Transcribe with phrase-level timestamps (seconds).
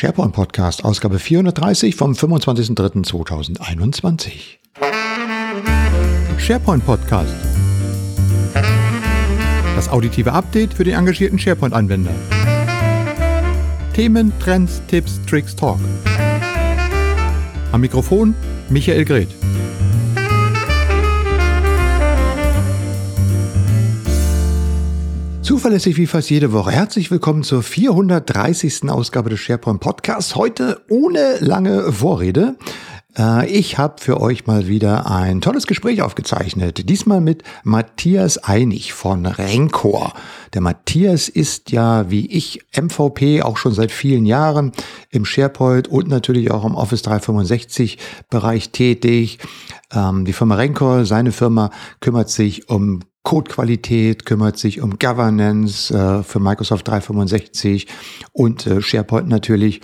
[0.00, 4.30] SharePoint Podcast, Ausgabe 430 vom 25.03.2021.
[6.38, 7.34] SharePoint Podcast.
[9.76, 12.14] Das auditive Update für den engagierten SharePoint-Anwender.
[13.92, 15.78] Themen, Trends, Tipps, Tricks, Talk.
[17.70, 18.34] Am Mikrofon
[18.70, 19.39] Michael Greth.
[25.50, 26.70] Zuverlässig wie fast jede Woche.
[26.70, 28.88] Herzlich willkommen zur 430.
[28.88, 30.36] Ausgabe des SharePoint Podcasts.
[30.36, 32.54] Heute ohne lange Vorrede.
[33.18, 36.88] Äh, ich habe für euch mal wieder ein tolles Gespräch aufgezeichnet.
[36.88, 40.12] Diesmal mit Matthias Einig von Rencor.
[40.54, 44.70] Der Matthias ist ja wie ich MVP auch schon seit vielen Jahren
[45.10, 47.98] im SharePoint und natürlich auch im Office 365
[48.30, 49.40] Bereich tätig.
[49.92, 56.22] Ähm, die Firma Rencor, seine Firma, kümmert sich um Codequalität, kümmert sich um Governance äh,
[56.22, 57.86] für Microsoft 365
[58.32, 59.82] und äh, SharePoint natürlich.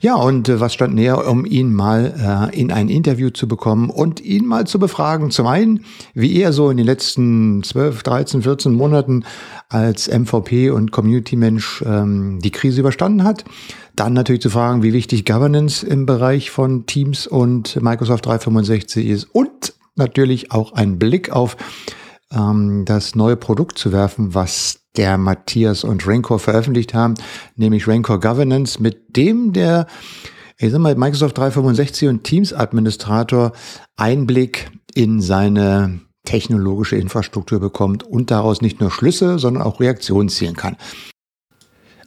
[0.00, 3.88] Ja, und äh, was stand näher, um ihn mal äh, in ein Interview zu bekommen
[3.88, 5.30] und ihn mal zu befragen.
[5.30, 5.84] Zum einen,
[6.14, 9.24] wie er so in den letzten 12, 13, 14 Monaten
[9.68, 13.44] als MVP und Community-Mensch ähm, die Krise überstanden hat.
[13.94, 19.24] Dann natürlich zu fragen, wie wichtig Governance im Bereich von Teams und Microsoft 365 ist
[19.32, 21.56] und natürlich auch ein Blick auf
[22.34, 27.14] ähm, das neue Produkt zu werfen, was der Matthias und Rancor veröffentlicht haben,
[27.56, 29.86] nämlich Rancor Governance, mit dem der
[30.58, 33.52] ich sag mal, Microsoft 365 und Teams Administrator
[33.96, 40.54] Einblick in seine technologische Infrastruktur bekommt und daraus nicht nur Schlüsse, sondern auch Reaktionen ziehen
[40.54, 40.76] kann.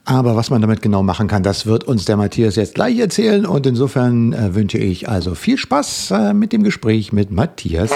[0.06, 3.44] Aber was man damit genau machen kann, das wird uns der Matthias jetzt gleich erzählen.
[3.44, 7.90] Und insofern äh, wünsche ich also viel Spaß äh, mit dem Gespräch mit Matthias.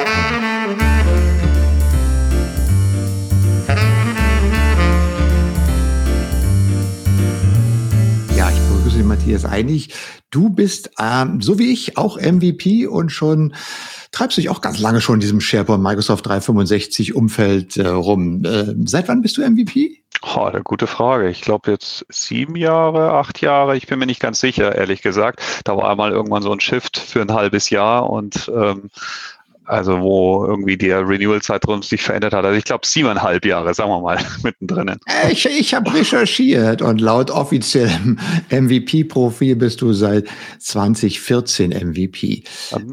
[9.30, 9.94] Matthias einig.
[10.30, 13.54] Du bist, ähm, so wie ich, auch MVP und schon
[14.10, 18.44] treibst dich auch ganz lange schon in diesem SharePoint Microsoft 365 Umfeld äh, rum.
[18.44, 20.02] Äh, seit wann bist du MVP?
[20.22, 21.30] Oh, eine gute Frage.
[21.30, 23.76] Ich glaube jetzt sieben Jahre, acht Jahre.
[23.76, 25.40] Ich bin mir nicht ganz sicher, ehrlich gesagt.
[25.64, 28.90] Da war einmal irgendwann so ein Shift für ein halbes Jahr und ähm,
[29.70, 32.44] also wo irgendwie der Renewal-Zeitraum sich verändert hat.
[32.44, 34.96] Also ich glaube siebeneinhalb Jahre, sagen wir mal, mittendrin.
[35.30, 38.18] Ich, ich habe recherchiert und laut offiziellem
[38.50, 40.26] MVP-Profil bist du seit
[40.58, 42.42] 2014 MVP.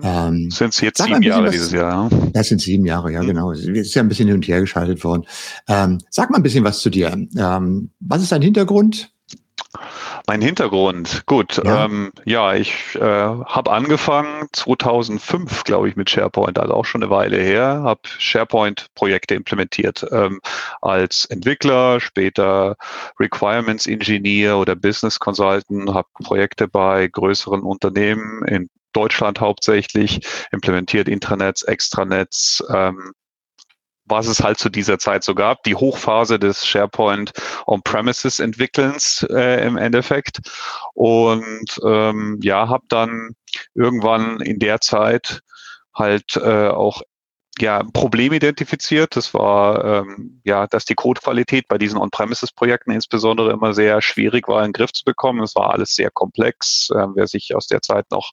[0.03, 2.09] Ähm, sind es jetzt sieben Jahre was, dieses Jahr?
[2.11, 2.19] Ja?
[2.33, 3.27] Das sind sieben Jahre, ja mhm.
[3.27, 3.51] genau.
[3.51, 5.23] Es ist ja ein bisschen hin und her geschaltet worden.
[5.67, 7.17] Ähm, sag mal ein bisschen was zu dir.
[7.37, 9.11] Ähm, was ist dein Hintergrund?
[10.29, 11.55] Mein Hintergrund, gut.
[11.63, 17.01] Ja, ähm, ja ich äh, habe angefangen 2005, glaube ich, mit SharePoint, also auch schon
[17.01, 20.41] eine Weile her, habe SharePoint-Projekte implementiert ähm,
[20.81, 22.75] als Entwickler, später
[23.21, 30.19] Requirements Engineer oder Business Consultant, habe Projekte bei größeren Unternehmen in Deutschland hauptsächlich
[30.51, 33.13] implementiert, Intranets, Extranets, ähm,
[34.07, 37.33] was es halt zu dieser Zeit so gab, die Hochphase des SharePoint
[37.65, 40.39] On-Premises Entwickelns äh, im Endeffekt.
[40.93, 43.35] Und ähm, ja, habe dann
[43.75, 45.41] irgendwann in der Zeit
[45.93, 47.01] halt äh, auch
[47.59, 49.15] ja, ein Problem identifiziert.
[49.15, 54.59] Das war, ähm, ja, dass die Codequalität bei diesen On-Premises-Projekten insbesondere immer sehr schwierig war,
[54.59, 55.43] in den Griff zu bekommen.
[55.43, 56.89] Es war alles sehr komplex.
[56.95, 58.31] Ähm, wer sich aus der Zeit noch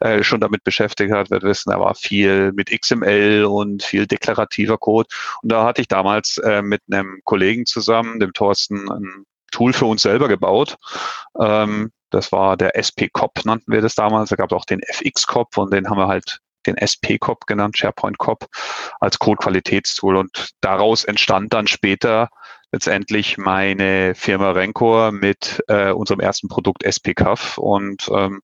[0.00, 4.78] äh, schon damit beschäftigt hat, wird wissen, da war viel mit XML und viel deklarativer
[4.78, 5.08] Code.
[5.42, 9.86] Und da hatte ich damals äh, mit einem Kollegen zusammen, dem Thorsten, ein Tool für
[9.86, 10.76] uns selber gebaut.
[11.40, 14.30] Ähm, das war der SP-COP, nannten wir das damals.
[14.30, 18.18] Da gab es auch den FX-COP und den haben wir halt den SP-COP genannt, SharePoint
[18.18, 18.46] COP,
[19.00, 20.16] als Code-Qualitätstool.
[20.16, 22.28] Und daraus entstand dann später
[22.72, 27.58] letztendlich meine Firma Rencor mit äh, unserem ersten Produkt SPCAF.
[27.58, 28.42] Und ähm,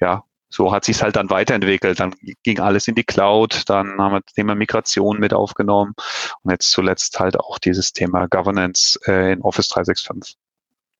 [0.00, 2.00] ja, so hat sich halt dann weiterentwickelt.
[2.00, 5.94] Dann ging alles in die Cloud, dann haben wir das Thema Migration mit aufgenommen
[6.42, 10.36] und jetzt zuletzt halt auch dieses Thema Governance äh, in Office 365.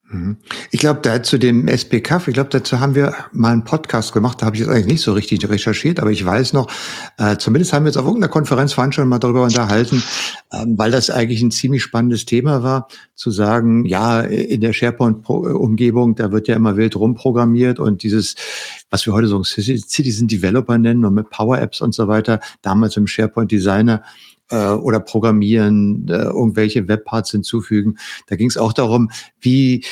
[0.09, 0.37] Mhm.
[0.71, 4.41] Ich glaube, da zu dem SPK, ich glaube, dazu haben wir mal einen Podcast gemacht,
[4.41, 6.71] da habe ich jetzt eigentlich nicht so richtig recherchiert, aber ich weiß noch,
[7.19, 10.03] äh, zumindest haben wir jetzt auf irgendeiner Konferenzveranstaltung mal darüber unterhalten,
[10.53, 12.87] ähm, weil das eigentlich ein ziemlich spannendes Thema war,
[13.17, 18.37] zu sagen, ja, in der SharePoint-Umgebung, da wird ja immer wild rumprogrammiert und dieses,
[18.91, 22.97] was wir heute so Citizen Developer nennen und mit Power Apps und so weiter, damals
[22.97, 24.03] im SharePoint Designer,
[24.51, 27.99] äh, oder Programmieren, äh, irgendwelche Webparts hinzufügen.
[28.27, 29.11] Da ging es auch darum,
[29.41, 29.85] wie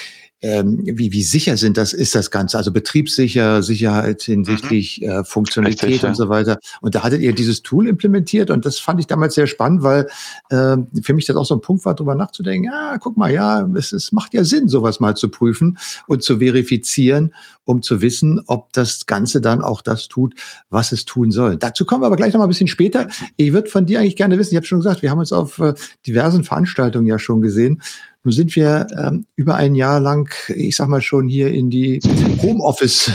[0.45, 2.59] ähm, wie, wie sicher sind das, ist das Ganze?
[2.59, 5.09] Also betriebssicher, Sicherheit hinsichtlich mhm.
[5.09, 6.59] äh, Funktionalität Richtig, und so weiter.
[6.83, 10.07] Und da hattet ihr dieses Tool implementiert und das fand ich damals sehr spannend, weil
[10.51, 13.67] äh, für mich das auch so ein Punkt war, darüber nachzudenken, ja, guck mal, ja,
[13.75, 17.33] es, es macht ja Sinn, sowas mal zu prüfen und zu verifizieren,
[17.65, 20.35] um zu wissen, ob das Ganze dann auch das tut,
[20.69, 21.57] was es tun soll.
[21.57, 23.09] Dazu kommen wir aber gleich noch mal ein bisschen später.
[23.39, 25.59] Ich würde von dir eigentlich gerne wissen, ich habe schon gesagt, wir haben uns auf
[25.59, 25.73] äh,
[26.07, 27.81] diversen Veranstaltungen ja schon gesehen.
[28.25, 32.01] Nun sind wir ähm, über ein Jahr lang, ich sag mal schon hier in die
[32.43, 33.11] Homeoffice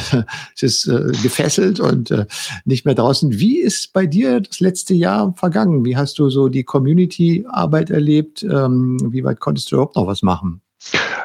[0.62, 2.26] ist, äh, gefesselt und äh,
[2.66, 3.40] nicht mehr draußen.
[3.40, 5.84] Wie ist bei dir das letzte Jahr vergangen?
[5.84, 8.44] Wie hast du so die Community-Arbeit erlebt?
[8.44, 10.62] Ähm, wie weit konntest du überhaupt noch was machen?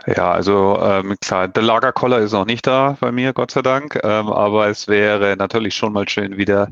[0.06, 3.98] Ja, also ähm, klar, der Lagerkoller ist noch nicht da bei mir, Gott sei Dank.
[4.02, 6.70] Ähm, aber es wäre natürlich schon mal schön, wieder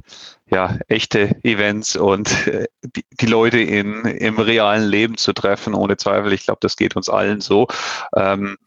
[0.52, 5.96] ja, echte Events und äh, die, die, Leute in, im realen Leben zu treffen, ohne
[5.96, 6.32] Zweifel.
[6.34, 7.68] Ich glaube, das geht uns allen so.
[8.14, 8.58] Ähm,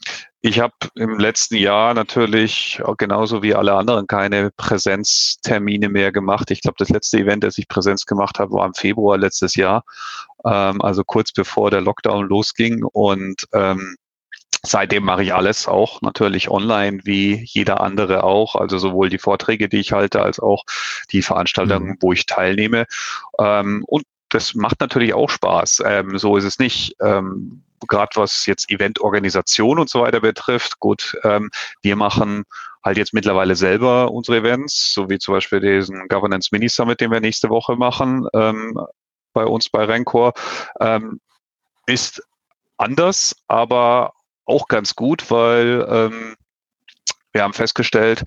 [0.42, 6.50] ich habe im letzten Jahr natürlich genauso wie alle anderen keine Präsenztermine mehr gemacht.
[6.50, 9.84] Ich glaube, das letzte Event, das ich Präsenz gemacht habe, war im Februar letztes Jahr,
[10.44, 12.84] ähm, also kurz bevor der Lockdown losging.
[12.84, 13.96] Und ähm,
[14.66, 18.56] Seitdem mache ich alles auch natürlich online, wie jeder andere auch.
[18.56, 20.64] Also sowohl die Vorträge, die ich halte, als auch
[21.12, 21.98] die Veranstaltungen, mhm.
[22.02, 22.86] wo ich teilnehme.
[23.40, 25.84] Ähm, und das macht natürlich auch Spaß.
[25.86, 26.96] Ähm, so ist es nicht.
[27.02, 30.80] Ähm, Gerade was jetzt Eventorganisation und so weiter betrifft.
[30.80, 31.52] Gut, ähm,
[31.82, 32.46] wir machen
[32.84, 37.12] halt jetzt mittlerweile selber unsere Events, so wie zum Beispiel diesen Governance Mini Summit, den
[37.12, 38.80] wir nächste Woche machen ähm,
[39.34, 40.34] bei uns bei Rencor.
[40.80, 41.20] Ähm,
[41.86, 42.24] ist
[42.78, 44.14] anders, aber
[44.46, 46.36] auch ganz gut, weil ähm,
[47.32, 48.24] wir haben festgestellt,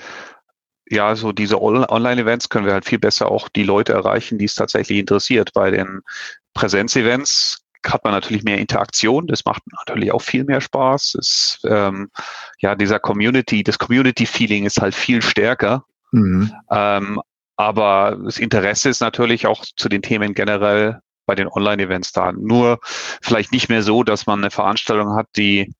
[0.90, 4.54] ja, so diese Online-Events können wir halt viel besser auch die Leute erreichen, die es
[4.54, 5.52] tatsächlich interessiert.
[5.52, 6.00] Bei den
[6.54, 11.16] Präsenz-Events hat man natürlich mehr Interaktion, das macht natürlich auch viel mehr Spaß.
[11.18, 12.10] Es, ähm,
[12.58, 15.84] ja, dieser Community, das Community-Feeling ist halt viel stärker.
[16.10, 16.52] Mhm.
[16.70, 17.20] Ähm,
[17.56, 22.32] aber das Interesse ist natürlich auch zu den Themen generell bei den Online-Events da.
[22.32, 22.78] Nur
[23.20, 25.72] vielleicht nicht mehr so, dass man eine Veranstaltung hat, die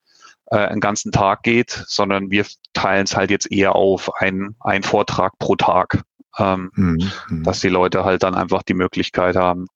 [0.51, 4.83] äh, einen ganzen Tag geht, sondern wir teilen es halt jetzt eher auf ein, ein
[4.83, 6.03] Vortrag pro Tag,
[6.39, 7.43] ähm, mhm.
[7.45, 9.67] dass die Leute halt dann einfach die Möglichkeit haben,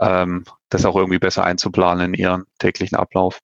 [0.00, 3.38] ähm, das auch irgendwie besser einzuplanen in ihren täglichen Ablauf.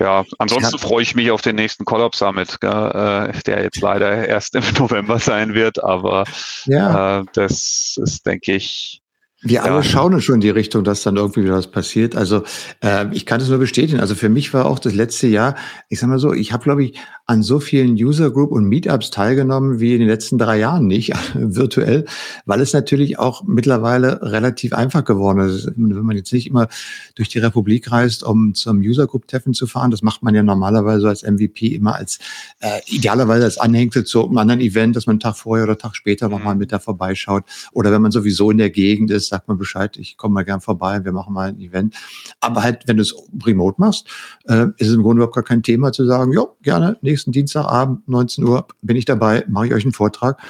[0.00, 4.26] Ja, ansonsten freue ich mich auf den nächsten Collab Summit, gell, äh, der jetzt leider
[4.26, 6.24] erst im November sein wird, aber
[6.64, 7.20] ja.
[7.20, 9.03] äh, das ist, denke ich,
[9.44, 9.82] wir alle ja.
[9.82, 12.16] schauen schon in die Richtung, dass dann irgendwie wieder was passiert.
[12.16, 12.44] Also
[12.82, 14.00] äh, ich kann das nur bestätigen.
[14.00, 15.54] Also für mich war auch das letzte Jahr,
[15.90, 19.10] ich sag mal so, ich habe, glaube ich, an so vielen User Group und Meetups
[19.10, 22.06] teilgenommen wie in den letzten drei Jahren nicht, virtuell,
[22.46, 25.66] weil es natürlich auch mittlerweile relativ einfach geworden ist.
[25.76, 26.68] Wenn man jetzt nicht immer
[27.14, 30.42] durch die Republik reist, um zum User Group Treffen zu fahren, das macht man ja
[30.42, 32.18] normalerweise als MVP immer als
[32.60, 35.96] äh, idealerweise als Anhängsel zu einem anderen Event, dass man einen Tag vorher oder Tag
[35.96, 36.60] später nochmal mhm.
[36.60, 37.44] mit da vorbeischaut.
[37.72, 40.60] Oder wenn man sowieso in der Gegend ist, sagt man Bescheid, ich komme mal gern
[40.60, 41.94] vorbei, wir machen mal ein Event.
[42.40, 43.14] Aber halt, wenn du es
[43.44, 44.08] remote machst,
[44.44, 48.08] äh, ist es im Grunde überhaupt gar kein Thema zu sagen, ja, gerne, nächsten Dienstagabend,
[48.08, 50.40] 19 Uhr, bin ich dabei, mache ich euch einen Vortrag.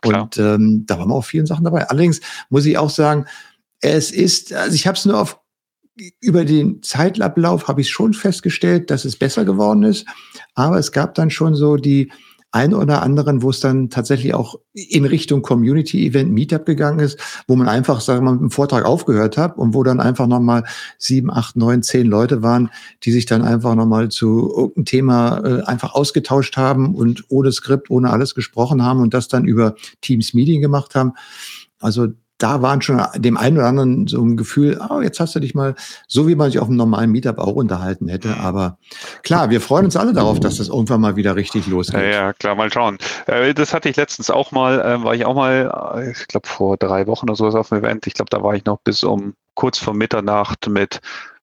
[0.00, 0.24] Klar.
[0.24, 1.88] Und ähm, da waren wir auch vielen Sachen dabei.
[1.88, 3.26] Allerdings muss ich auch sagen,
[3.80, 5.38] es ist, also ich habe es nur auf
[6.20, 10.06] über den Zeitablauf habe ich schon festgestellt, dass es besser geworden ist.
[10.54, 12.10] Aber es gab dann schon so die
[12.52, 17.18] ein oder anderen, wo es dann tatsächlich auch in Richtung Community-Event Meetup gegangen ist,
[17.48, 20.26] wo man einfach, sagen wir mal, mit dem Vortrag aufgehört hat und wo dann einfach
[20.26, 20.64] nochmal
[20.98, 22.70] sieben, acht, neun, zehn Leute waren,
[23.04, 27.90] die sich dann einfach nochmal zu irgendeinem Thema äh, einfach ausgetauscht haben und ohne Skript,
[27.90, 31.14] ohne alles gesprochen haben und das dann über Teams Meeting gemacht haben.
[31.80, 32.08] Also
[32.42, 35.54] da waren schon dem einen oder anderen so ein Gefühl, oh, jetzt hast du dich
[35.54, 35.74] mal,
[36.08, 38.28] so wie man sich auf einem normalen Meetup auch unterhalten hätte.
[38.28, 38.40] Mhm.
[38.40, 38.78] Aber
[39.22, 42.00] klar, wir freuen uns alle darauf, dass das irgendwann mal wieder richtig losgeht.
[42.00, 42.98] Ja, ja klar, mal schauen.
[43.26, 46.48] Äh, das hatte ich letztens auch mal, äh, war ich auch mal, äh, ich glaube
[46.48, 48.06] vor drei Wochen oder sowas auf dem Event.
[48.06, 51.00] Ich glaube, da war ich noch bis um kurz vor Mitternacht mit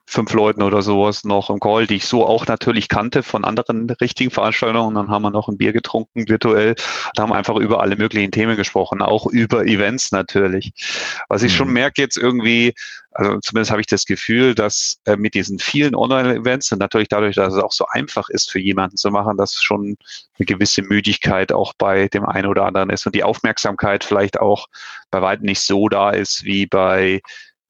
[0.10, 3.88] fünf Leuten oder sowas noch im Call, die ich so auch natürlich kannte von anderen
[4.01, 4.88] richtigen Veranstaltungen.
[4.88, 8.32] Und dann haben wir noch ein Bier getrunken virtuell und haben einfach über alle möglichen
[8.32, 10.74] Themen gesprochen, auch über Events natürlich.
[11.30, 11.58] Was ich mhm.
[11.58, 12.74] schon merke jetzt irgendwie,
[13.12, 17.36] also zumindest habe ich das Gefühl, dass äh, mit diesen vielen Online-Events und natürlich dadurch,
[17.36, 19.96] dass es auch so einfach ist für jemanden zu machen, dass schon
[20.39, 24.68] eine gewisse Müdigkeit auch bei dem einen oder anderen ist und die Aufmerksamkeit vielleicht auch
[25.12, 27.22] bei weitem nicht so da ist wie bei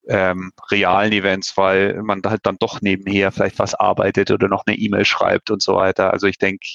[0.08, 4.78] ähm, realen Events, weil man halt dann doch nebenher vielleicht was arbeitet oder noch eine
[4.78, 6.12] E-Mail schreibt und so weiter.
[6.12, 6.68] Also ich denke,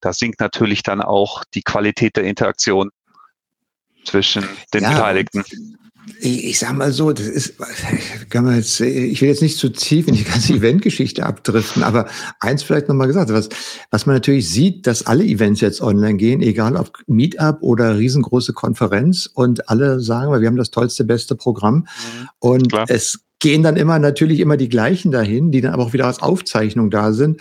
[0.00, 2.90] da sinkt natürlich dann auch die Qualität der Interaktion
[4.04, 5.44] zwischen den ja, Beteiligten.
[6.20, 7.54] Ich, ich sag mal so, das ist,
[8.30, 12.06] kann man jetzt, ich will jetzt nicht zu tief in die ganze Eventgeschichte abdriften, aber
[12.40, 13.48] eins vielleicht nochmal gesagt, was,
[13.90, 18.52] was man natürlich sieht, dass alle Events jetzt online gehen, egal ob Meetup oder riesengroße
[18.52, 22.28] Konferenz und alle sagen, wir haben das tollste, beste Programm mhm.
[22.38, 22.86] und Klar.
[22.88, 26.22] es gehen dann immer natürlich immer die gleichen dahin, die dann aber auch wieder als
[26.22, 27.40] Aufzeichnung da sind.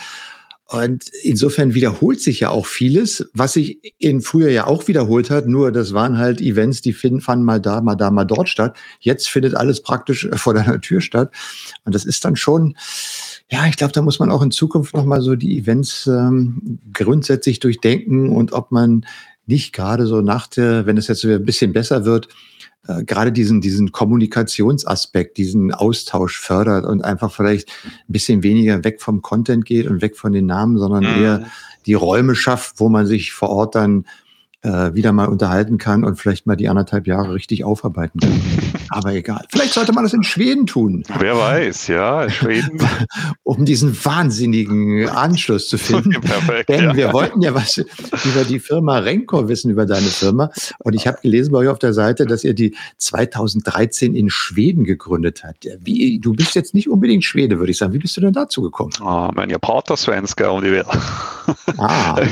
[0.68, 5.48] Und insofern wiederholt sich ja auch vieles, was sich in früher ja auch wiederholt hat.
[5.48, 8.76] Nur das waren halt Events, die finden, fanden mal da, mal da, mal dort statt.
[9.00, 11.32] Jetzt findet alles praktisch vor deiner Tür statt.
[11.84, 12.76] Und das ist dann schon,
[13.52, 17.60] ja, ich glaube, da muss man auch in Zukunft nochmal so die Events ähm, grundsätzlich
[17.60, 19.06] durchdenken und ob man
[19.46, 22.28] nicht gerade so nach der, wenn es jetzt wieder ein bisschen besser wird,
[22.88, 29.02] äh, gerade diesen, diesen Kommunikationsaspekt, diesen Austausch fördert und einfach vielleicht ein bisschen weniger weg
[29.02, 31.24] vom Content geht und weg von den Namen, sondern mhm.
[31.24, 31.46] eher
[31.86, 34.06] die Räume schafft, wo man sich vor Ort dann
[34.66, 38.42] äh, wieder mal unterhalten kann und vielleicht mal die anderthalb Jahre richtig aufarbeiten kann.
[38.90, 39.46] Aber egal.
[39.50, 41.04] Vielleicht sollte man das in Schweden tun.
[41.20, 42.80] Wer weiß, ja, in Schweden.
[43.44, 46.20] um diesen wahnsinnigen Anschluss zu finden.
[46.22, 46.96] Perfekt, Denn ja.
[46.96, 50.50] wir wollten ja was über die Firma Renko wissen, über deine Firma.
[50.80, 54.84] Und ich habe gelesen bei euch auf der Seite, dass ihr die 2013 in Schweden
[54.84, 55.68] gegründet habt.
[55.82, 57.94] Wie, du bist jetzt nicht unbedingt Schwede, würde ich sagen.
[57.94, 58.94] Wie bist du denn dazu gekommen?
[59.02, 60.88] Ah, mein Japaner Svenska, um die Welt.
[61.78, 62.20] Ah.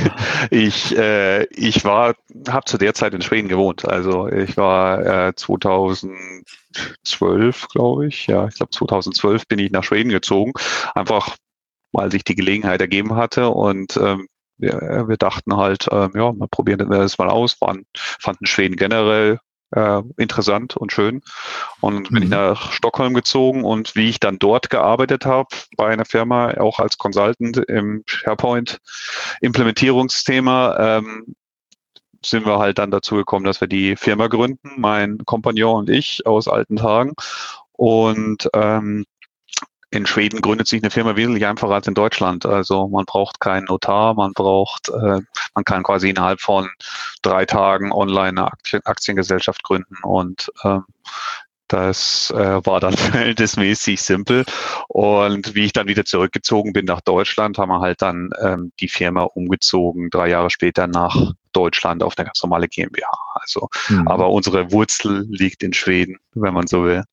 [0.49, 2.15] Ich, äh, ich war
[2.47, 3.85] habe zu der Zeit in Schweden gewohnt.
[3.85, 8.27] Also ich war äh, 2012, glaube ich.
[8.27, 10.53] Ja, ich glaube 2012 bin ich nach Schweden gezogen.
[10.95, 11.35] Einfach
[11.93, 14.27] weil sich die Gelegenheit ergeben hatte und ähm,
[14.57, 17.59] wir, wir dachten halt, ähm, ja, mal probieren wir das mal aus.
[17.61, 19.39] Waren, fanden Schweden generell
[19.71, 21.21] äh, interessant und schön.
[21.81, 22.35] Und bin ich mhm.
[22.35, 26.97] nach Stockholm gezogen und wie ich dann dort gearbeitet habe, bei einer Firma, auch als
[26.97, 31.35] Consultant im SharePoint-Implementierungsthema, ähm,
[32.25, 36.25] sind wir halt dann dazu gekommen, dass wir die Firma gründen, mein Kompagnon und ich
[36.25, 37.13] aus alten Tagen.
[37.73, 39.05] Und ähm,
[39.93, 42.47] in Schweden gründet sich eine Firma wesentlich einfacher als in Deutschland.
[42.47, 45.19] Also man braucht keinen Notar, man braucht, äh,
[45.53, 46.67] man kann quasi innerhalb von
[47.21, 50.85] drei Tagen online eine Aktien, Aktiengesellschaft gründen und ähm,
[51.67, 54.45] das äh, war dann verhältnismäßig simpel.
[54.87, 58.89] Und wie ich dann wieder zurückgezogen bin nach Deutschland, haben wir halt dann ähm, die
[58.89, 63.07] Firma umgezogen, drei Jahre später nach Deutschland auf eine ganz normale GmbH.
[63.35, 64.07] Also, mhm.
[64.07, 67.03] aber unsere Wurzel liegt in Schweden, wenn man so will.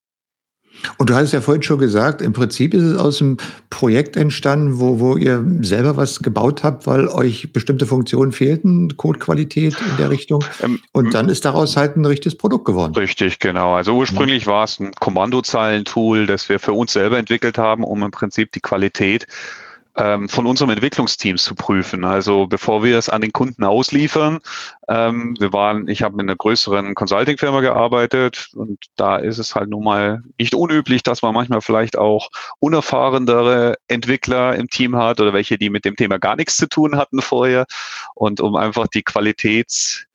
[0.98, 3.36] Und du hast ja vorhin schon gesagt, im Prinzip ist es aus einem
[3.70, 9.76] Projekt entstanden, wo, wo ihr selber was gebaut habt, weil euch bestimmte Funktionen fehlten, Codequalität
[9.78, 10.44] in der Richtung.
[10.62, 12.94] Ähm, und dann ist daraus halt ein richtiges Produkt geworden.
[12.94, 13.74] Richtig, genau.
[13.74, 18.10] Also ursprünglich war es ein Kommandozeilentool, das wir für uns selber entwickelt haben, um im
[18.10, 19.26] Prinzip die Qualität
[19.96, 22.04] ähm, von unserem Entwicklungsteam zu prüfen.
[22.04, 24.38] Also bevor wir es an den Kunden ausliefern,
[24.88, 29.68] ähm, wir waren, ich habe mit einer größeren Consulting-Firma gearbeitet und da ist es halt
[29.68, 35.32] nun mal nicht unüblich, dass man manchmal vielleicht auch unerfahrenere Entwickler im Team hat oder
[35.32, 37.66] welche, die mit dem Thema gar nichts zu tun hatten vorher.
[38.14, 40.06] Und um einfach die Qualitäts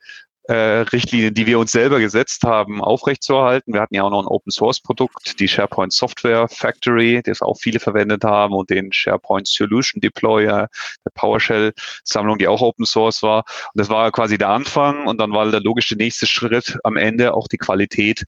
[0.54, 3.74] Richtlinien, die wir uns selber gesetzt haben, aufrechtzuerhalten.
[3.74, 7.58] Wir hatten ja auch noch ein Open Source Produkt, die SharePoint Software Factory, das auch
[7.58, 10.70] viele verwendet haben und den SharePoint Solution Deployer,
[11.04, 11.74] der PowerShell
[12.04, 13.40] Sammlung, die auch Open Source war.
[13.74, 17.34] Und das war quasi der Anfang und dann war der logische nächste Schritt am Ende
[17.34, 18.25] auch die Qualität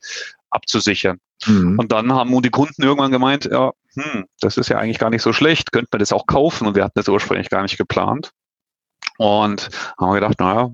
[0.50, 1.18] abzusichern.
[1.46, 1.78] Mhm.
[1.78, 5.22] Und dann haben die Kunden irgendwann gemeint, ja, hm, das ist ja eigentlich gar nicht
[5.22, 8.32] so schlecht, könnte man das auch kaufen und wir hatten das ursprünglich gar nicht geplant.
[9.18, 10.72] Und haben wir gedacht, naja,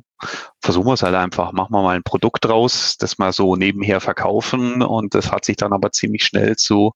[0.60, 4.00] versuchen wir es halt einfach, machen wir mal ein Produkt draus, das wir so nebenher
[4.00, 4.82] verkaufen.
[4.82, 6.92] Und das hat sich dann aber ziemlich schnell zu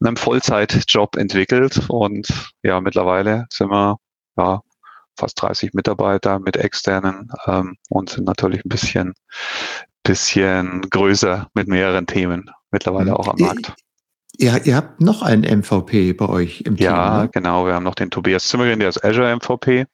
[0.00, 1.80] einem Vollzeitjob entwickelt.
[1.88, 2.28] Und
[2.62, 3.96] ja, mittlerweile sind wir
[4.36, 4.60] ja
[5.18, 9.14] fast 30 Mitarbeiter mit externen ähm, und sind natürlich ein bisschen,
[10.02, 13.16] bisschen größer mit mehreren Themen mittlerweile mhm.
[13.16, 13.74] auch am Markt.
[14.36, 16.86] Ja, ihr habt noch einen MVP bei euch im Team.
[16.86, 17.28] Ja, ne?
[17.32, 17.66] genau.
[17.66, 19.86] Wir haben noch den Tobias Zimmergren, der ist Azure MVP.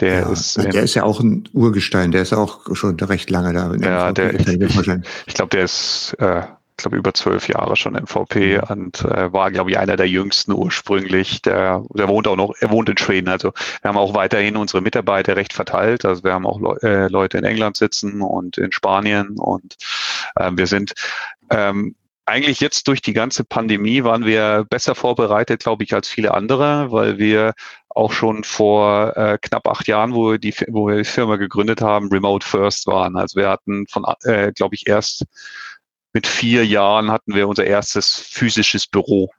[0.00, 3.52] Der ja, ist, der ist ja auch ein Urgestein, der ist auch schon recht lange
[3.54, 3.74] da.
[3.76, 8.58] Ja, der, ich, ich, glaube, der ist, äh, ich glaube, über zwölf Jahre schon MVP
[8.58, 8.62] mhm.
[8.68, 11.40] und äh, war, glaube ich, einer der jüngsten ursprünglich.
[11.40, 13.28] Der, der wohnt auch noch, er wohnt in Schweden.
[13.28, 16.04] Also wir haben auch weiterhin unsere Mitarbeiter recht verteilt.
[16.04, 19.76] Also wir haben auch Le äh, Leute in England sitzen und in Spanien und
[20.34, 20.92] äh, wir sind
[21.48, 21.94] ähm,
[22.26, 26.90] eigentlich jetzt durch die ganze Pandemie waren wir besser vorbereitet, glaube ich, als viele andere,
[26.90, 27.54] weil wir
[27.88, 31.80] auch schon vor äh, knapp acht Jahren, wo wir, die, wo wir die Firma gegründet
[31.80, 33.16] haben, Remote First waren.
[33.16, 35.24] Also wir hatten von, äh, glaube ich, erst
[36.12, 39.30] mit vier Jahren hatten wir unser erstes physisches Büro.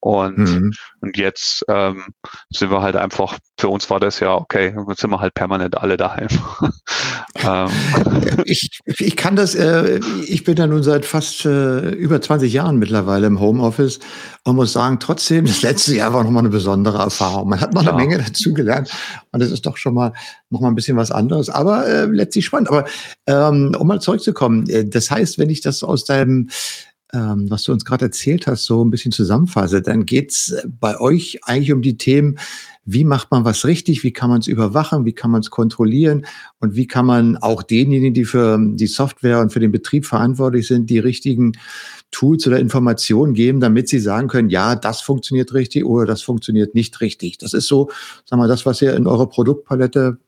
[0.00, 0.72] Und, mhm.
[1.00, 2.04] und jetzt ähm,
[2.50, 5.76] sind wir halt einfach, für uns war das ja okay, jetzt sind wir halt permanent
[5.76, 6.28] alle daheim.
[7.42, 7.68] Ähm.
[8.46, 12.78] Ich, ich kann das, äh, ich bin ja nun seit fast äh, über 20 Jahren
[12.78, 13.98] mittlerweile im Homeoffice
[14.44, 17.50] und muss sagen, trotzdem, das letzte Jahr war nochmal eine besondere Erfahrung.
[17.50, 18.90] Man hat noch eine Menge dazugelernt
[19.32, 20.14] und das ist doch schon mal
[20.48, 22.70] noch mal ein bisschen was anderes, aber äh, letztlich spannend.
[22.70, 22.86] Aber
[23.26, 26.48] ähm, um mal zurückzukommen, äh, das heißt, wenn ich das aus deinem
[27.12, 31.40] ähm, was du uns gerade erzählt hast, so ein bisschen zusammenfasse, dann geht's bei euch
[31.44, 32.38] eigentlich um die Themen,
[32.84, 36.24] wie macht man was richtig, wie kann man es überwachen, wie kann man es kontrollieren
[36.60, 40.68] und wie kann man auch denjenigen, die für die Software und für den Betrieb verantwortlich
[40.68, 41.52] sind, die richtigen
[42.12, 46.74] Tools oder Informationen geben, damit sie sagen können, ja, das funktioniert richtig oder das funktioniert
[46.74, 47.38] nicht richtig.
[47.38, 47.90] Das ist so,
[48.24, 50.18] sagen wir, das, was ihr in eurer Produktpalette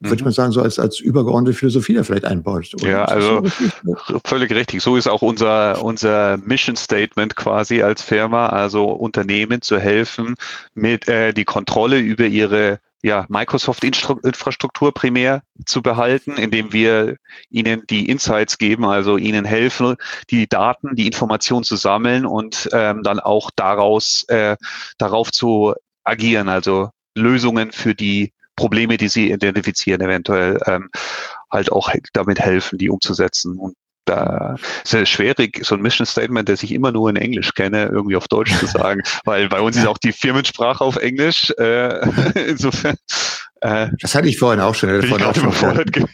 [0.00, 0.26] würde ich mhm.
[0.26, 2.70] mal sagen, so als, als übergeordnete Philosophie da vielleicht einbaut.
[2.74, 2.90] Oder?
[2.90, 3.42] Ja, also
[4.24, 4.82] völlig richtig.
[4.82, 10.34] So ist auch unser, unser Mission Statement quasi als Firma, also Unternehmen zu helfen,
[10.74, 17.16] mit äh, die Kontrolle über ihre ja, Microsoft-Infrastruktur primär zu behalten, indem wir
[17.50, 19.96] ihnen die Insights geben, also ihnen helfen,
[20.30, 24.56] die Daten, die Informationen zu sammeln und ähm, dann auch daraus äh,
[24.98, 25.74] darauf zu
[26.04, 30.90] agieren, also Lösungen für die Probleme, die sie identifizieren, eventuell ähm,
[31.50, 33.58] halt auch damit helfen, die umzusetzen.
[33.58, 37.52] Und da ist es schwierig, so ein Mission Statement, das ich immer nur in Englisch
[37.54, 41.50] kenne, irgendwie auf Deutsch zu sagen, weil bei uns ist auch die Firmensprache auf Englisch.
[41.58, 42.08] Äh,
[42.48, 42.96] insofern.
[43.60, 45.02] Äh, das hatte ich vorhin auch schon.
[45.02, 45.52] Vorhin auch schon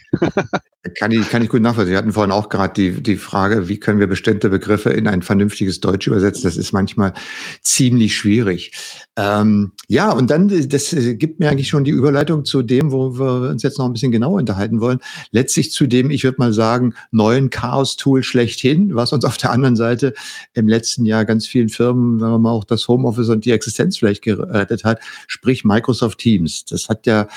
[0.99, 1.91] kann, ich, kann ich gut nachvollziehen.
[1.91, 5.21] Wir hatten vorhin auch gerade die, die Frage, wie können wir bestimmte Begriffe in ein
[5.21, 6.43] vernünftiges Deutsch übersetzen?
[6.43, 7.13] Das ist manchmal
[7.61, 8.73] ziemlich schwierig.
[9.15, 13.49] Ähm, ja, und dann, das gibt mir eigentlich schon die Überleitung zu dem, wo wir
[13.51, 14.99] uns jetzt noch ein bisschen genauer unterhalten wollen.
[15.31, 19.77] Letztlich zu dem, ich würde mal sagen, neuen Chaos-Tool schlechthin, was uns auf der anderen
[19.77, 20.13] Seite
[20.53, 23.97] im letzten Jahr ganz vielen Firmen, sagen wir mal, auch das Homeoffice und die Existenz
[23.97, 26.65] vielleicht gerettet hat, sprich Microsoft Teams.
[26.65, 27.27] Das hat ja,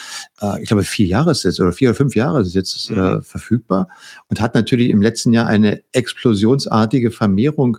[0.40, 2.94] äh, ich glaube, vier Jahre ist jetzt oder vier oder fünf Jahre ist jetzt äh,
[2.94, 3.22] mhm.
[3.38, 3.88] Verfügbar
[4.28, 7.78] und hat natürlich im letzten Jahr eine explosionsartige Vermehrung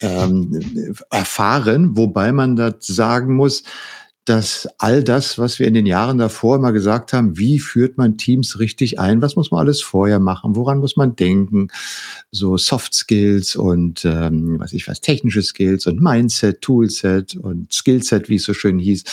[0.00, 3.64] ähm, erfahren, wobei man da sagen muss,
[4.24, 8.16] dass all das, was wir in den Jahren davor immer gesagt haben, wie führt man
[8.16, 11.68] Teams richtig ein, was muss man alles vorher machen, woran muss man denken,
[12.30, 18.30] so Soft Skills und ähm, was ich weiß, technische Skills und Mindset, Toolset und Skillset,
[18.30, 19.04] wie es so schön hieß.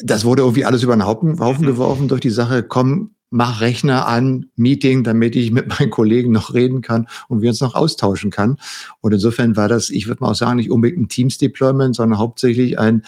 [0.00, 4.06] Das wurde irgendwie alles über den Haufen, Haufen geworfen durch die Sache, komm, mach Rechner
[4.06, 8.30] an, Meeting, damit ich mit meinen Kollegen noch reden kann und wir uns noch austauschen
[8.30, 8.58] kann.
[9.00, 12.78] Und insofern war das, ich würde mal auch sagen, nicht unbedingt ein Teams-Deployment, sondern hauptsächlich
[12.78, 13.02] ein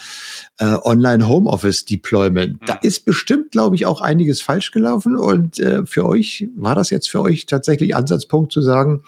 [0.59, 2.61] äh, Online-Homeoffice-Deployment.
[2.61, 2.65] Mhm.
[2.65, 5.15] Da ist bestimmt, glaube ich, auch einiges falsch gelaufen.
[5.15, 9.03] Und äh, für euch, war das jetzt für euch tatsächlich Ansatzpunkt zu sagen,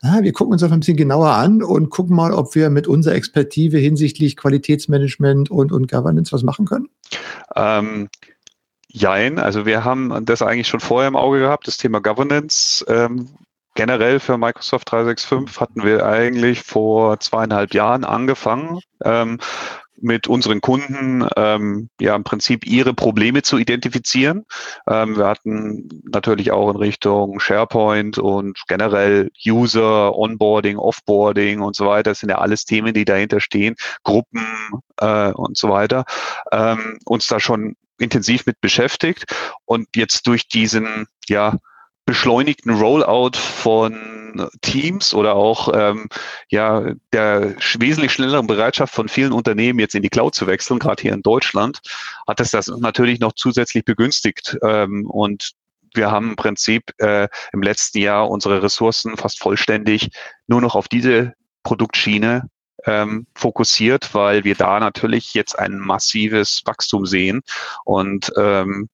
[0.00, 2.86] ah, wir gucken uns das ein bisschen genauer an und gucken mal, ob wir mit
[2.86, 6.88] unserer Expertise hinsichtlich Qualitätsmanagement und, und Governance was machen können?
[7.54, 8.08] Ähm,
[8.90, 12.84] Jein, also wir haben das eigentlich schon vorher im Auge gehabt, das Thema Governance.
[12.88, 13.28] Ähm,
[13.74, 19.38] generell für Microsoft 365 hatten wir eigentlich vor zweieinhalb Jahren angefangen, ähm,
[20.00, 24.46] mit unseren Kunden ähm, ja im Prinzip ihre Probleme zu identifizieren.
[24.88, 31.86] Ähm, wir hatten natürlich auch in Richtung SharePoint und generell User, Onboarding, Offboarding und so
[31.86, 32.12] weiter.
[32.12, 34.46] Das sind ja alles Themen, die dahinter stehen, Gruppen
[34.98, 36.04] äh, und so weiter.
[36.52, 39.24] Ähm, uns da schon intensiv mit beschäftigt
[39.64, 41.56] und jetzt durch diesen ja
[42.06, 46.08] beschleunigten Rollout von Teams oder auch ähm,
[46.48, 51.02] ja der wesentlich schnelleren Bereitschaft von vielen Unternehmen jetzt in die Cloud zu wechseln, gerade
[51.02, 51.80] hier in Deutschland,
[52.26, 54.56] hat es das natürlich noch zusätzlich begünstigt.
[54.62, 55.52] Ähm, und
[55.94, 60.10] wir haben im Prinzip äh, im letzten Jahr unsere Ressourcen fast vollständig
[60.46, 62.48] nur noch auf diese Produktschiene
[62.88, 67.42] ähm, fokussiert, weil wir da natürlich jetzt ein massives Wachstum sehen
[67.84, 68.88] und ähm,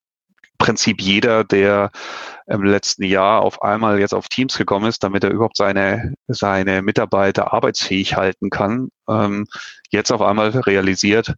[0.65, 1.91] Prinzip jeder, der
[2.47, 6.81] im letzten Jahr auf einmal jetzt auf Teams gekommen ist, damit er überhaupt seine, seine
[6.81, 9.47] Mitarbeiter arbeitsfähig halten kann, ähm,
[9.91, 11.35] jetzt auf einmal realisiert,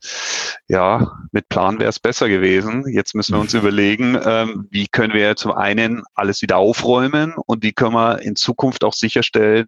[0.69, 2.85] ja, mit Plan wäre es besser gewesen.
[2.89, 3.61] Jetzt müssen wir uns mhm.
[3.61, 8.37] überlegen, ähm, wie können wir zum einen alles wieder aufräumen und wie können wir in
[8.37, 9.67] Zukunft auch sicherstellen,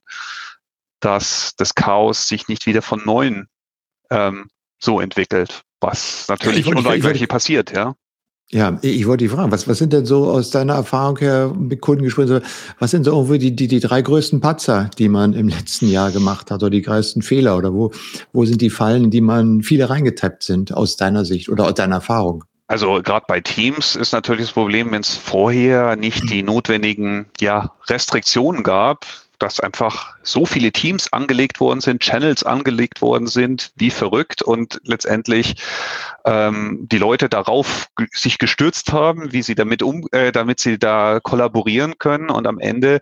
[1.01, 3.47] dass das Chaos sich nicht wieder von Neuem
[4.11, 7.95] ähm, so entwickelt, was natürlich ja, unweigerlich passiert, ja.
[8.51, 11.83] Ja, ich wollte dich fragen, was, was sind denn so aus deiner Erfahrung her mit
[11.83, 12.41] Kundengesprächen,
[12.79, 16.11] was sind so irgendwie die, die, die drei größten Patzer, die man im letzten Jahr
[16.11, 17.93] gemacht hat oder die größten Fehler oder wo,
[18.33, 21.75] wo sind die Fallen, in die man viele reingetappt sind aus deiner Sicht oder aus
[21.75, 22.45] deiner Erfahrung?
[22.69, 27.73] Also gerade bei Teams ist natürlich das Problem, wenn es vorher nicht die notwendigen ja,
[27.89, 29.05] Restriktionen gab,
[29.38, 34.42] dass einfach so viele Teams angelegt worden sind, Channels angelegt worden sind, wie verrückt.
[34.42, 35.57] Und letztendlich
[36.24, 41.20] ähm, die Leute darauf sich gestürzt haben, wie sie damit um, äh, damit sie da
[41.20, 42.31] kollaborieren können.
[42.31, 43.01] Und am Ende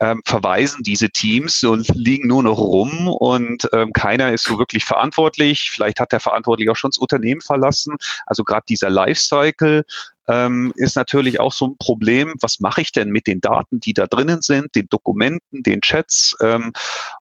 [0.00, 4.84] ähm, verweisen diese Teams und liegen nur noch rum und ähm, keiner ist so wirklich
[4.84, 5.70] verantwortlich.
[5.70, 7.96] Vielleicht hat der Verantwortliche auch schon das Unternehmen verlassen.
[8.26, 9.84] Also gerade dieser Lifecycle
[10.28, 12.34] ähm, ist natürlich auch so ein Problem.
[12.40, 16.36] Was mache ich denn mit den Daten, die da drinnen sind, den Dokumenten, den Chats?
[16.40, 16.72] Ähm,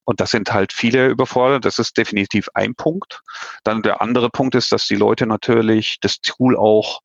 [0.04, 1.66] und das sind halt viele überfordert.
[1.66, 3.22] Das ist definitiv ein Punkt.
[3.64, 7.02] Dann der andere Punkt ist, dass die Leute natürlich das Tool auch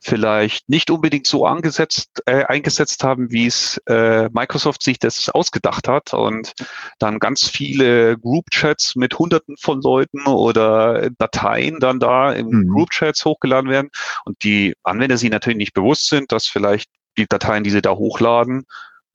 [0.00, 5.88] vielleicht nicht unbedingt so angesetzt, äh, eingesetzt haben, wie es äh, Microsoft sich das ausgedacht
[5.88, 6.52] hat und
[6.98, 12.68] dann ganz viele Group-Chats mit Hunderten von Leuten oder Dateien dann da in mhm.
[12.68, 13.90] Group-Chats hochgeladen werden
[14.24, 17.92] und die Anwender sich natürlich nicht bewusst sind, dass vielleicht die Dateien, die sie da
[17.92, 18.66] hochladen,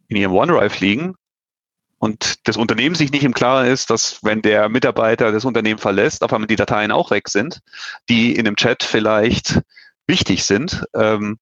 [0.08, 1.16] in ihrem OneDrive liegen
[2.02, 6.24] und das Unternehmen sich nicht im Klaren ist, dass wenn der Mitarbeiter das Unternehmen verlässt,
[6.24, 7.60] auf einmal die Dateien auch weg sind,
[8.10, 9.62] die in einem Chat vielleicht
[10.12, 10.86] wichtig sind.
[10.94, 11.40] Ähm,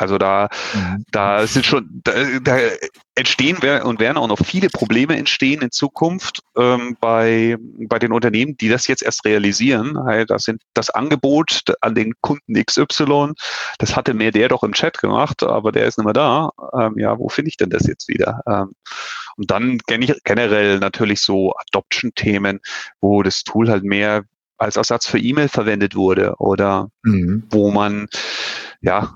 [0.00, 1.04] also da, mhm.
[1.10, 2.12] da sind schon, da,
[2.42, 2.58] da
[3.14, 8.56] entstehen und werden auch noch viele Probleme entstehen in Zukunft ähm, bei, bei den Unternehmen,
[8.56, 9.96] die das jetzt erst realisieren.
[10.26, 13.32] Das sind das Angebot an den Kunden XY,
[13.78, 16.50] das hatte mir der doch im Chat gemacht, aber der ist nicht mehr da.
[16.78, 18.40] Ähm, ja, wo finde ich denn das jetzt wieder?
[18.48, 18.74] Ähm,
[19.36, 22.60] und dann generell natürlich so Adoption-Themen,
[23.00, 24.24] wo das Tool halt mehr
[24.64, 27.44] als Ersatz für E-Mail verwendet wurde oder mhm.
[27.50, 28.08] wo man
[28.80, 29.14] ja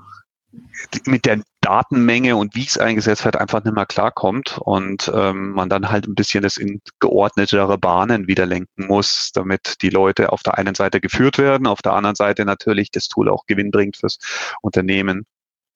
[1.05, 5.69] mit der Datenmenge und wie es eingesetzt wird, einfach nicht mehr klarkommt und ähm, man
[5.69, 10.41] dann halt ein bisschen das in geordnetere Bahnen wieder lenken muss, damit die Leute auf
[10.41, 14.17] der einen Seite geführt werden, auf der anderen Seite natürlich das Tool auch gewinnbringend fürs
[14.61, 15.25] Unternehmen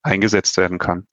[0.03, 1.05] eingesetzt werden kann.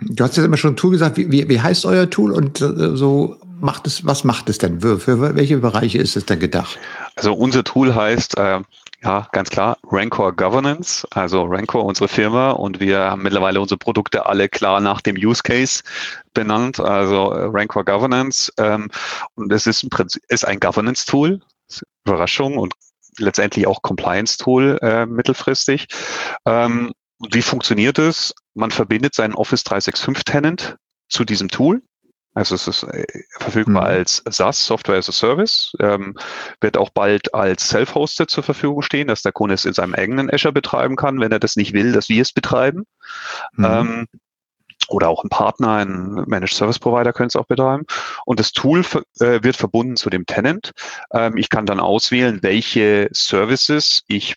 [0.00, 1.16] Du hast jetzt immer schon Tool gesagt.
[1.16, 4.80] Wie, wie, wie heißt euer Tool und äh, so macht es, was macht es denn?
[4.80, 6.78] Für, für welche Bereiche ist es denn gedacht?
[7.22, 8.62] Also unser Tool heißt, äh,
[9.04, 14.26] ja, ganz klar, Rancor Governance, also Rancor, unsere Firma, und wir haben mittlerweile unsere Produkte
[14.26, 15.84] alle klar nach dem Use Case
[16.34, 18.52] benannt, also äh, Rancor Governance.
[18.58, 18.90] Ähm,
[19.36, 21.40] und es ist, im Prinzip, ist ein Governance-Tool,
[22.04, 22.74] Überraschung und
[23.18, 25.86] letztendlich auch Compliance-Tool äh, mittelfristig.
[26.44, 26.90] Ähm,
[27.30, 28.34] wie funktioniert es?
[28.54, 30.76] Man verbindet seinen Office 365 Tenant
[31.08, 31.82] zu diesem Tool.
[32.34, 33.04] Also es ist äh,
[33.38, 33.96] verfügbar mhm.
[33.96, 36.16] als SaaS, Software as a Service, ähm,
[36.60, 40.32] wird auch bald als Self-Hosted zur Verfügung stehen, dass der Kunde es in seinem eigenen
[40.32, 42.86] Azure betreiben kann, wenn er das nicht will, dass wir es betreiben.
[43.56, 43.64] Mhm.
[43.64, 44.06] Ähm,
[44.88, 47.84] oder auch ein Partner, ein Managed Service Provider können es auch betreiben.
[48.24, 48.80] Und das Tool
[49.20, 50.72] äh, wird verbunden zu dem Tenant.
[51.12, 54.36] Ähm, ich kann dann auswählen, welche Services ich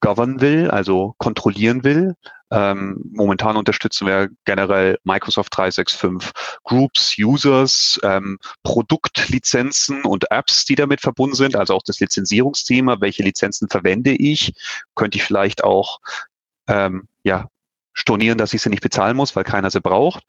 [0.00, 2.14] govern will, also kontrollieren will.
[2.50, 6.32] Ähm, momentan unterstützen wir generell Microsoft 365
[6.64, 13.00] Groups, Users, ähm, Produktlizenzen und Apps, die damit verbunden sind, also auch das Lizenzierungsthema.
[13.00, 14.52] Welche Lizenzen verwende ich?
[14.94, 15.98] Könnte ich vielleicht auch
[16.68, 17.48] ähm, ja,
[17.96, 20.22] stornieren, dass ich sie nicht bezahlen muss, weil keiner sie braucht.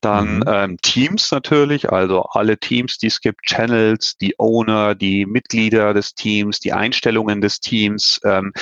[0.00, 0.44] Dann mhm.
[0.46, 6.14] ähm, Teams natürlich, also alle Teams, die es gibt, Channels, die Owner, die Mitglieder des
[6.14, 8.52] Teams, die Einstellungen des Teams, ähm,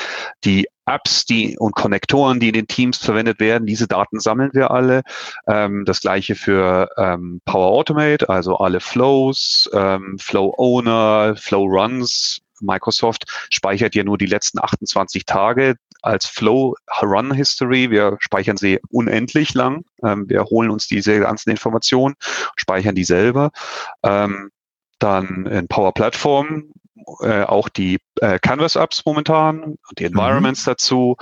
[0.44, 4.70] die Apps, die und Konnektoren, die in den Teams verwendet werden, diese Daten sammeln wir
[4.70, 5.03] alle.
[5.46, 12.40] Ähm, das gleiche für ähm, Power Automate, also alle Flows, ähm, Flow Owner, Flow Runs,
[12.62, 17.90] Microsoft speichert ja nur die letzten 28 Tage als Flow Run History.
[17.90, 19.85] Wir speichern sie unendlich lang.
[20.05, 22.14] Ähm, wir holen uns diese ganzen Informationen,
[22.57, 23.51] speichern die selber.
[24.03, 24.51] Ähm,
[24.98, 26.72] dann in Power Platform
[27.20, 30.11] äh, auch die äh, Canvas Apps momentan, die mhm.
[30.11, 30.70] Environments mhm.
[30.70, 31.16] dazu,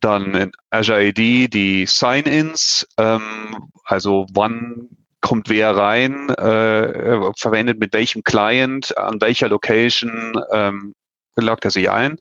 [0.00, 4.88] dann in Azure AD die Sign-ins, ähm, also wann
[5.28, 10.94] kommt wer rein, äh, verwendet mit welchem Client, an welcher Location ähm,
[11.36, 12.16] loggt er sich ein.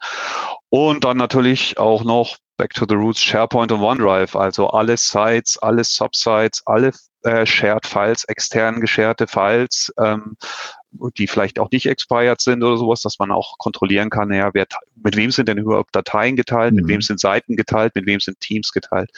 [0.67, 5.57] Und dann natürlich auch noch Back to the Roots SharePoint und OneDrive, also alle Sites,
[5.59, 6.91] alle Subsites, alle
[7.23, 10.35] äh, Shared Files, extern gescherte Files, ähm,
[10.91, 14.65] die vielleicht auch nicht expired sind oder sowas, dass man auch kontrollieren kann, ja, wer,
[14.95, 16.81] mit wem sind denn überhaupt Dateien geteilt, mhm.
[16.81, 19.11] mit wem sind Seiten geteilt, mit wem sind Teams geteilt.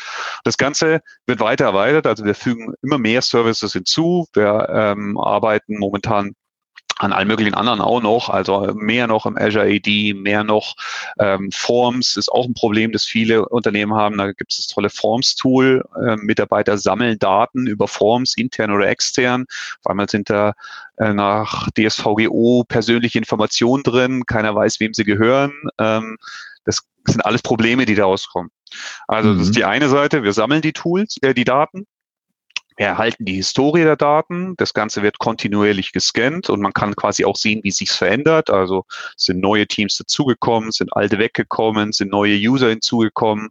[0.43, 4.27] Das Ganze wird weiter erweitert, also wir fügen immer mehr Services hinzu.
[4.33, 6.35] Wir ähm, arbeiten momentan
[6.99, 10.75] an allen möglichen anderen auch noch, also mehr noch im Azure AD, mehr noch
[11.17, 14.17] ähm, Forms ist auch ein Problem, das viele Unternehmen haben.
[14.17, 15.85] Da gibt es das tolle Forms-Tool.
[15.95, 19.45] Äh, Mitarbeiter sammeln Daten über Forms, intern oder extern.
[19.83, 20.53] Auf einmal sind da
[20.99, 25.53] äh, nach DSVGO persönliche Informationen drin, keiner weiß, wem sie gehören.
[25.79, 26.17] Ähm,
[26.65, 28.49] das sind alles Probleme, die daraus kommen.
[29.07, 29.37] Also mhm.
[29.37, 29.59] das ist mhm.
[29.59, 31.85] die eine Seite, wir sammeln die Tools, äh, die Daten
[32.79, 34.55] wir erhalten die Historie der Daten.
[34.55, 38.49] Das Ganze wird kontinuierlich gescannt und man kann quasi auch sehen, wie sich's verändert.
[38.49, 38.85] Also
[39.17, 43.49] sind neue Teams dazugekommen, sind alte weggekommen, sind neue User hinzugekommen.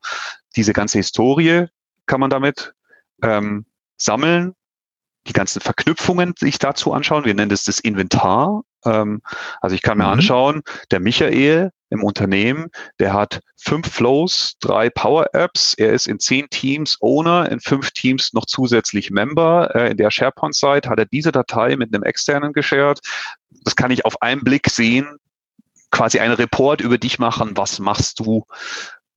[0.56, 1.66] Diese ganze Historie
[2.06, 2.72] kann man damit
[3.22, 3.66] ähm,
[3.98, 4.54] sammeln
[5.28, 7.24] die ganzen Verknüpfungen sich dazu anschauen.
[7.24, 8.62] Wir nennen das das Inventar.
[8.84, 9.20] Ähm,
[9.60, 10.12] also ich kann mir mhm.
[10.12, 15.74] anschauen, der Michael im Unternehmen, der hat fünf Flows, drei Power Apps.
[15.74, 19.74] Er ist in zehn Teams Owner, in fünf Teams noch zusätzlich Member.
[19.74, 23.00] Äh, in der SharePoint-Site hat er diese Datei mit einem externen geshared.
[23.64, 25.18] Das kann ich auf einen Blick sehen,
[25.90, 27.56] quasi einen Report über dich machen.
[27.56, 28.44] Was machst du?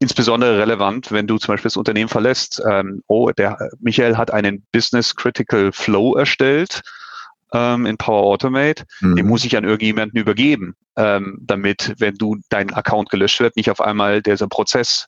[0.02, 2.62] Insbesondere relevant, wenn du zum Beispiel das Unternehmen verlässt.
[2.68, 6.82] Ähm, oh, der Michael hat einen Business Critical Flow erstellt
[7.54, 8.84] ähm, in Power Automate.
[9.02, 9.16] Mhm.
[9.16, 13.70] Den muss ich an irgendjemanden übergeben, ähm, damit, wenn du dein Account gelöscht wird, nicht
[13.70, 15.06] auf einmal dieser Prozess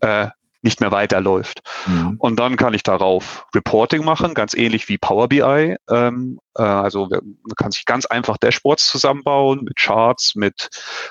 [0.00, 0.28] äh,
[0.62, 1.60] nicht mehr weiterläuft.
[1.86, 2.16] Mhm.
[2.18, 5.76] Und dann kann ich darauf Reporting machen, ganz ähnlich wie Power BI.
[5.88, 10.68] Ähm, äh, also man kann sich ganz einfach Dashboards zusammenbauen mit Charts, mit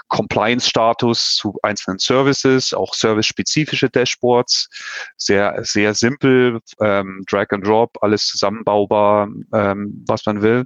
[0.09, 4.69] Compliance-Status zu einzelnen Services, auch service-spezifische Dashboards.
[5.15, 10.65] Sehr, sehr simpel, ähm, Drag and Drop, alles zusammenbaubar, ähm, was man will.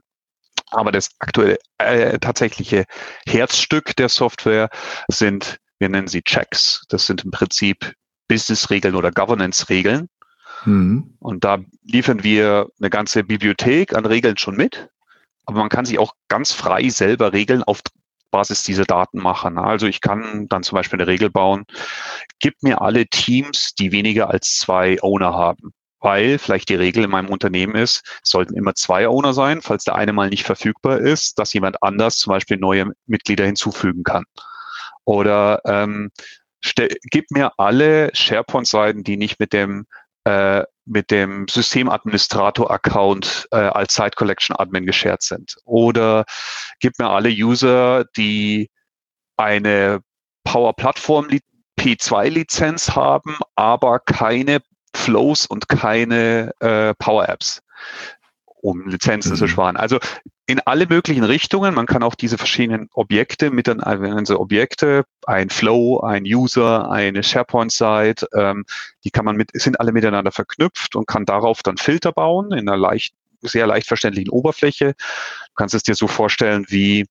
[0.72, 2.86] Aber das aktuelle äh, tatsächliche
[3.28, 4.70] Herzstück der Software
[5.10, 6.84] sind wir nennen sie Checks.
[6.90, 7.96] Das sind im Prinzip
[8.32, 10.08] Business-Regeln oder Governance-Regeln.
[10.64, 11.16] Mhm.
[11.20, 14.88] Und da liefern wir eine ganze Bibliothek an Regeln schon mit.
[15.46, 17.82] Aber man kann sich auch ganz frei selber Regeln auf
[18.32, 19.58] Basis dieser Daten machen.
[19.58, 21.66] Also ich kann dann zum Beispiel eine Regel bauen,
[22.40, 25.74] gib mir alle Teams, die weniger als zwei Owner haben.
[26.00, 29.84] Weil vielleicht die Regel in meinem Unternehmen ist, es sollten immer zwei Owner sein, falls
[29.84, 34.24] der eine mal nicht verfügbar ist, dass jemand anders zum Beispiel neue Mitglieder hinzufügen kann.
[35.04, 36.12] Oder ähm,
[37.10, 39.88] gib mir alle SharePoint-Seiten, die nicht mit dem
[40.26, 45.56] äh, mit dem Systemadministrator-Account äh, als Site Collection Admin geshared sind.
[45.66, 46.26] Oder
[46.80, 48.70] gib mir alle User, die
[49.38, 50.02] eine
[50.44, 51.28] Power Platform
[51.80, 54.60] P2-Lizenz haben, aber keine
[54.96, 57.62] Flows und keine äh, Power Apps
[58.62, 59.38] um Lizenzen mhm.
[59.38, 59.78] zu sparen.
[59.78, 60.00] Also
[60.48, 61.74] in alle möglichen Richtungen.
[61.74, 67.24] Man kann auch diese verschiedenen Objekte mit den also Objekte, ein Flow, ein User, eine
[67.24, 68.66] SharePoint-Site, ähm,
[69.04, 72.68] die kann man mit, sind alle miteinander verknüpft und kann darauf dann Filter bauen in
[72.68, 74.94] einer leicht, sehr leicht verständlichen Oberfläche.
[74.98, 77.06] Du kannst es dir so vorstellen wie,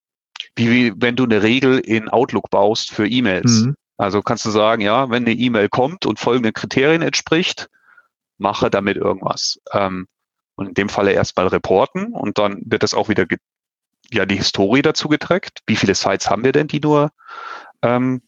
[0.57, 3.63] wie, wie wenn du eine Regel in Outlook baust für E-Mails.
[3.63, 3.77] Mhm.
[3.97, 7.69] Also kannst du sagen, ja, wenn eine E-Mail kommt und folgenden Kriterien entspricht,
[8.39, 9.61] mache damit irgendwas.
[9.73, 10.07] Ähm,
[10.61, 13.27] und in dem Falle erstmal reporten und dann wird das auch wieder
[14.13, 15.61] ja die Historie dazu getrackt.
[15.67, 17.11] Wie viele Sites haben wir denn, die nur
[17.83, 18.23] ähm,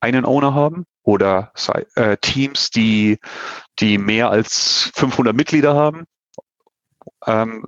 [0.00, 0.86] einen Owner haben?
[1.02, 1.52] Oder
[1.94, 3.18] äh, Teams, die,
[3.78, 6.04] die mehr als 500 Mitglieder haben?
[7.26, 7.66] Ähm,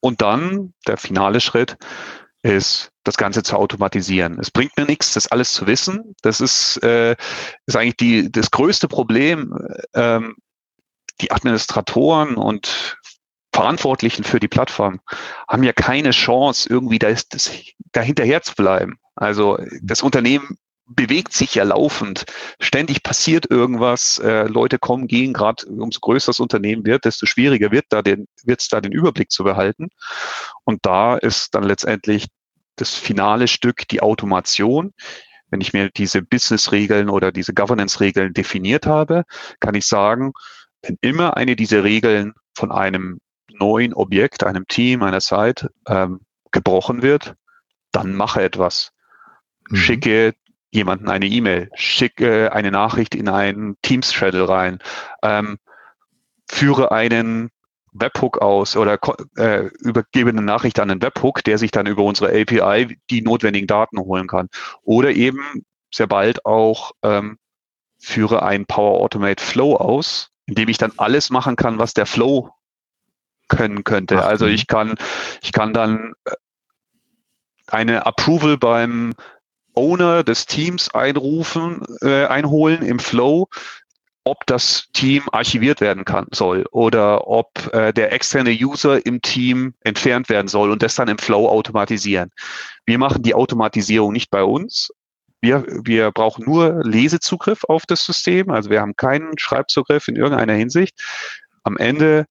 [0.00, 1.76] und dann der finale Schritt
[2.42, 4.38] ist, das Ganze zu automatisieren.
[4.38, 6.14] Es bringt mir nichts, das alles zu wissen.
[6.22, 7.16] Das ist, äh,
[7.66, 9.54] ist eigentlich die, das größte Problem,
[9.94, 10.36] ähm,
[11.24, 12.98] die Administratoren und
[13.54, 15.00] Verantwortlichen für die Plattform
[15.48, 17.50] haben ja keine Chance, irgendwie da, das,
[17.92, 18.98] dahinterher zu bleiben.
[19.14, 22.26] Also das Unternehmen bewegt sich ja laufend.
[22.60, 24.18] Ständig passiert irgendwas.
[24.18, 25.32] Äh, Leute kommen, gehen.
[25.32, 29.44] Gerade umso größer das Unternehmen wird, desto schwieriger da wird es da den Überblick zu
[29.44, 29.88] behalten.
[30.64, 32.26] Und da ist dann letztendlich
[32.76, 34.92] das finale Stück die Automation.
[35.48, 39.22] Wenn ich mir diese Business-Regeln oder diese Governance-Regeln definiert habe,
[39.60, 40.32] kann ich sagen,
[40.86, 46.20] wenn immer eine dieser Regeln von einem neuen Objekt, einem Team, einer Site ähm,
[46.50, 47.34] gebrochen wird,
[47.92, 48.92] dann mache etwas.
[49.68, 49.76] Mhm.
[49.76, 50.34] Schicke
[50.70, 54.78] jemanden eine E-Mail, schicke eine Nachricht in einen Teams-Channel rein,
[55.22, 55.58] ähm,
[56.50, 57.50] führe einen
[57.92, 58.98] Webhook aus oder
[59.36, 63.68] äh, übergebe eine Nachricht an einen Webhook, der sich dann über unsere API die notwendigen
[63.68, 64.48] Daten holen kann.
[64.82, 67.38] Oder eben sehr bald auch ähm,
[67.98, 72.50] führe einen Power Automate Flow aus, indem ich dann alles machen kann, was der Flow
[73.48, 74.18] können könnte.
[74.18, 74.94] Ach, also ich kann,
[75.42, 76.32] ich kann dann äh,
[77.66, 79.14] eine Approval beim
[79.74, 83.48] Owner des Teams einrufen, äh, einholen im Flow,
[84.24, 89.74] ob das Team archiviert werden kann soll oder ob äh, der externe User im Team
[89.80, 92.30] entfernt werden soll und das dann im Flow automatisieren.
[92.86, 94.90] Wir machen die Automatisierung nicht bei uns,
[95.44, 100.54] wir, wir brauchen nur Lesezugriff auf das System, also wir haben keinen Schreibzugriff in irgendeiner
[100.54, 100.98] Hinsicht.
[101.62, 102.24] Am Ende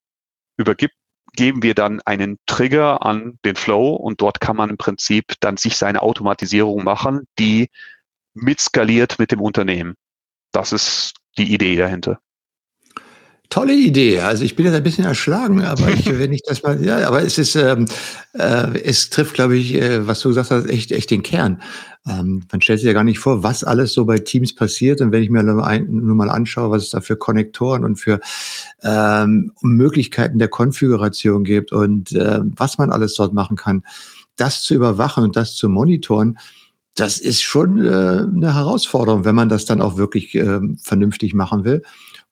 [0.57, 0.95] übergibt
[1.35, 5.57] geben wir dann einen Trigger an den Flow und dort kann man im Prinzip dann
[5.57, 7.69] sich seine Automatisierung machen, die
[8.33, 9.95] mitskaliert mit dem Unternehmen.
[10.51, 12.19] Das ist die Idee dahinter.
[13.49, 14.19] Tolle Idee.
[14.21, 17.21] Also ich bin jetzt ein bisschen erschlagen, aber ich, wenn ich das mal, ja, aber
[17.21, 17.85] es ist, ähm,
[18.33, 21.61] äh, es trifft, glaube ich, äh, was du gesagt hast, echt, echt den Kern.
[22.07, 25.01] Ähm, man stellt sich ja gar nicht vor, was alles so bei Teams passiert.
[25.01, 25.55] Und wenn ich mir nur,
[26.15, 28.19] mal anschaue, was es da für Konnektoren und für
[28.81, 33.83] ähm, Möglichkeiten der Konfiguration gibt und äh, was man alles dort machen kann,
[34.35, 36.39] das zu überwachen und das zu monitoren,
[36.95, 41.63] das ist schon äh, eine Herausforderung, wenn man das dann auch wirklich äh, vernünftig machen
[41.65, 41.83] will.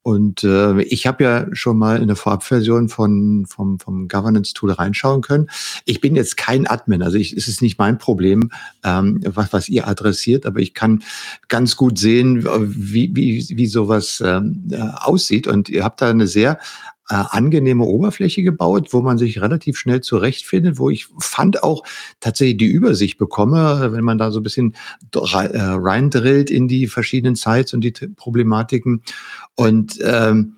[0.04, 5.22] Und äh, ich habe ja schon mal in der Vorabversion von vom, vom Governance-Tool reinschauen
[5.22, 5.48] können.
[5.86, 8.52] Ich bin jetzt kein Admin, also ich, es ist nicht mein Problem,
[8.84, 11.04] ähm, was, was ihr adressiert, aber ich kann
[11.50, 15.46] ganz gut sehen, wie, wie, wie sowas ähm, äh, aussieht.
[15.46, 16.58] Und ihr habt da eine sehr
[17.12, 21.84] äh, angenehme Oberfläche gebaut, wo man sich relativ schnell zurechtfindet, wo ich fand auch
[22.22, 24.76] tatsächlich die Übersicht bekomme, wenn man da so ein bisschen
[25.14, 29.04] äh, reindrillt in die verschiedenen Sites und die Problematiken.
[29.56, 30.58] Und ähm,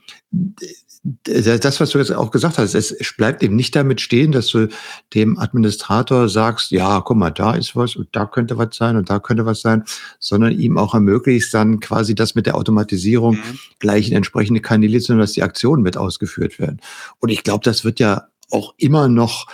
[1.03, 4.69] das, was du jetzt auch gesagt hast, es bleibt eben nicht damit stehen, dass du
[5.13, 9.09] dem Administrator sagst, ja, guck mal, da ist was und da könnte was sein und
[9.09, 9.83] da könnte was sein,
[10.19, 13.59] sondern ihm auch ermöglicht, dann quasi das mit der Automatisierung mhm.
[13.79, 16.79] gleich in entsprechende Kanäle zu dass die Aktionen mit ausgeführt werden.
[17.19, 19.47] Und ich glaube, das wird ja auch immer noch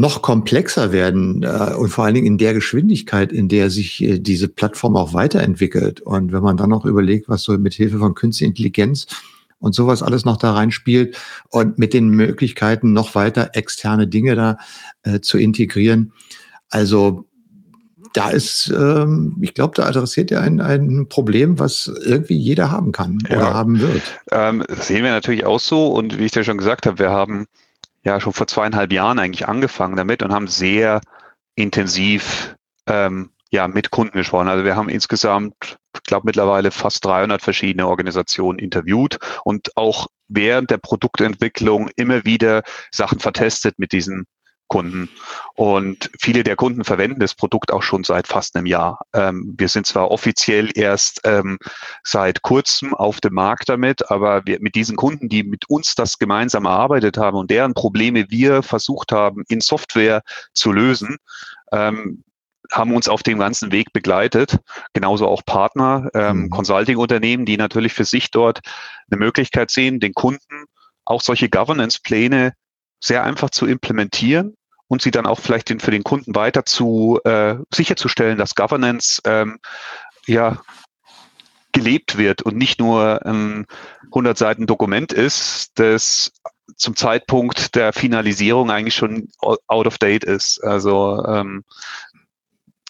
[0.00, 4.18] noch komplexer werden äh, und vor allen Dingen in der Geschwindigkeit, in der sich äh,
[4.18, 6.00] diese Plattform auch weiterentwickelt.
[6.00, 9.06] Und wenn man dann noch überlegt, was so mit Hilfe von künstlicher Intelligenz
[9.58, 11.16] und sowas alles noch da reinspielt
[11.50, 14.58] und mit den Möglichkeiten noch weiter externe Dinge da
[15.02, 16.12] äh, zu integrieren.
[16.70, 17.26] Also
[18.14, 22.90] da ist, ähm, ich glaube, da adressiert er ein, ein Problem, was irgendwie jeder haben
[22.90, 23.36] kann ja.
[23.36, 24.02] oder haben wird.
[24.32, 25.88] Ähm, das sehen wir natürlich auch so.
[25.88, 27.46] Und wie ich dir schon gesagt habe, wir haben
[28.04, 31.00] ja schon vor zweieinhalb Jahren eigentlich angefangen damit und haben sehr
[31.54, 34.48] intensiv ähm, ja, mit Kunden gesprochen.
[34.48, 40.70] Also wir haben insgesamt, ich glaube mittlerweile fast 300 verschiedene Organisationen interviewt und auch während
[40.70, 44.26] der Produktentwicklung immer wieder Sachen vertestet mit diesen
[44.70, 45.10] Kunden.
[45.54, 49.00] Und viele der Kunden verwenden das Produkt auch schon seit fast einem Jahr.
[49.12, 51.58] Ähm, wir sind zwar offiziell erst ähm,
[52.04, 56.18] seit kurzem auf dem Markt damit, aber wir, mit diesen Kunden, die mit uns das
[56.18, 60.22] gemeinsam erarbeitet haben und deren Probleme wir versucht haben, in Software
[60.54, 61.18] zu lösen,
[61.72, 62.22] ähm,
[62.72, 64.56] haben uns auf dem ganzen Weg begleitet.
[64.92, 66.50] Genauso auch Partner, ähm, mhm.
[66.50, 68.60] Consulting-Unternehmen, die natürlich für sich dort
[69.10, 70.66] eine Möglichkeit sehen, den Kunden
[71.04, 72.52] auch solche Governance-Pläne
[73.02, 74.54] sehr einfach zu implementieren
[74.90, 79.22] und sie dann auch vielleicht den, für den Kunden weiter zu äh, sicherzustellen, dass Governance
[79.24, 79.60] ähm,
[80.26, 80.60] ja
[81.70, 83.66] gelebt wird und nicht nur ein
[84.06, 86.32] 100 Seiten Dokument ist, das
[86.76, 90.58] zum Zeitpunkt der Finalisierung eigentlich schon out of date ist.
[90.64, 91.62] Also ähm,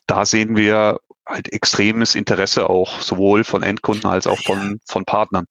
[0.06, 5.44] da sehen wir halt extremes Interesse auch, sowohl von Endkunden als auch von, von Partnern.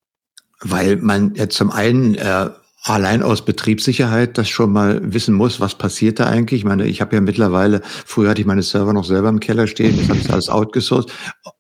[0.62, 2.50] Weil man ja zum einen äh,
[2.84, 6.62] allein aus Betriebssicherheit das schon mal wissen muss, was passiert da eigentlich.
[6.62, 9.68] Ich meine, ich habe ja mittlerweile, früher hatte ich meine Server noch selber im Keller
[9.68, 11.12] stehen, jetzt habe ich alles outgesourced.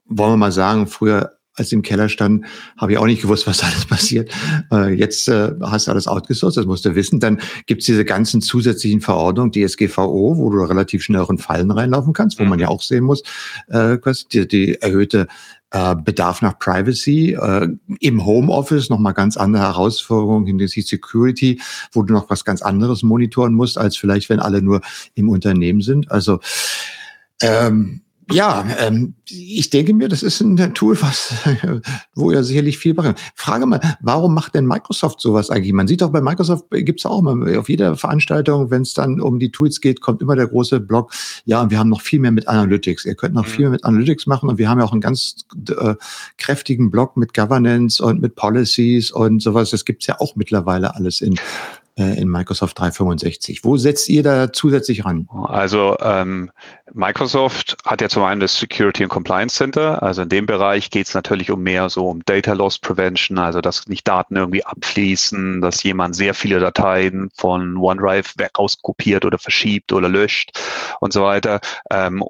[0.05, 2.45] Wollen wir mal sagen, früher als im Keller stand,
[2.77, 4.31] habe ich auch nicht gewusst, was alles passiert.
[4.71, 7.19] Äh, jetzt äh, hast du alles outgesourced, das musst du wissen.
[7.19, 12.13] Dann gibt's diese ganzen zusätzlichen Verordnungen, DSGVO, wo du relativ schnell auch in Fallen reinlaufen
[12.13, 13.23] kannst, wo man ja auch sehen muss,
[13.67, 13.97] äh,
[14.31, 15.27] die, die erhöhte
[15.71, 17.67] äh, Bedarf nach Privacy, äh,
[17.99, 23.53] im Homeoffice nochmal ganz andere Herausforderungen hinsichtlich Security, wo du noch was ganz anderes monitoren
[23.53, 24.81] musst, als vielleicht, wenn alle nur
[25.15, 26.11] im Unternehmen sind.
[26.11, 26.39] Also
[27.41, 31.33] ähm, ja, ähm, ich denke mir, das ist ein Tool, was,
[32.15, 33.15] wo ja sicherlich viel machen.
[33.35, 35.73] Frage mal, warum macht denn Microsoft sowas eigentlich?
[35.73, 39.39] Man sieht doch bei Microsoft gibt's auch mal auf jeder Veranstaltung, wenn es dann um
[39.39, 41.11] die Tools geht, kommt immer der große Blog.
[41.45, 43.05] Ja, und wir haben noch viel mehr mit Analytics.
[43.05, 43.49] Ihr könnt noch mhm.
[43.49, 45.95] viel mehr mit Analytics machen und wir haben ja auch einen ganz äh,
[46.37, 49.71] kräftigen Blog mit Governance und mit Policies und sowas.
[49.71, 51.35] Das gibt's ja auch mittlerweile alles in
[51.99, 53.63] in Microsoft 365.
[53.63, 55.27] Wo setzt ihr da zusätzlich ran?
[55.47, 56.51] Also ähm,
[56.93, 60.01] Microsoft hat ja zum einen das Security and Compliance Center.
[60.01, 63.61] Also in dem Bereich geht es natürlich um mehr so um Data Loss Prevention, also
[63.61, 69.91] dass nicht Daten irgendwie abfließen, dass jemand sehr viele Dateien von OneDrive rauskopiert oder verschiebt
[69.91, 70.51] oder löscht
[70.99, 71.59] und so weiter.
[71.91, 72.23] Ähm,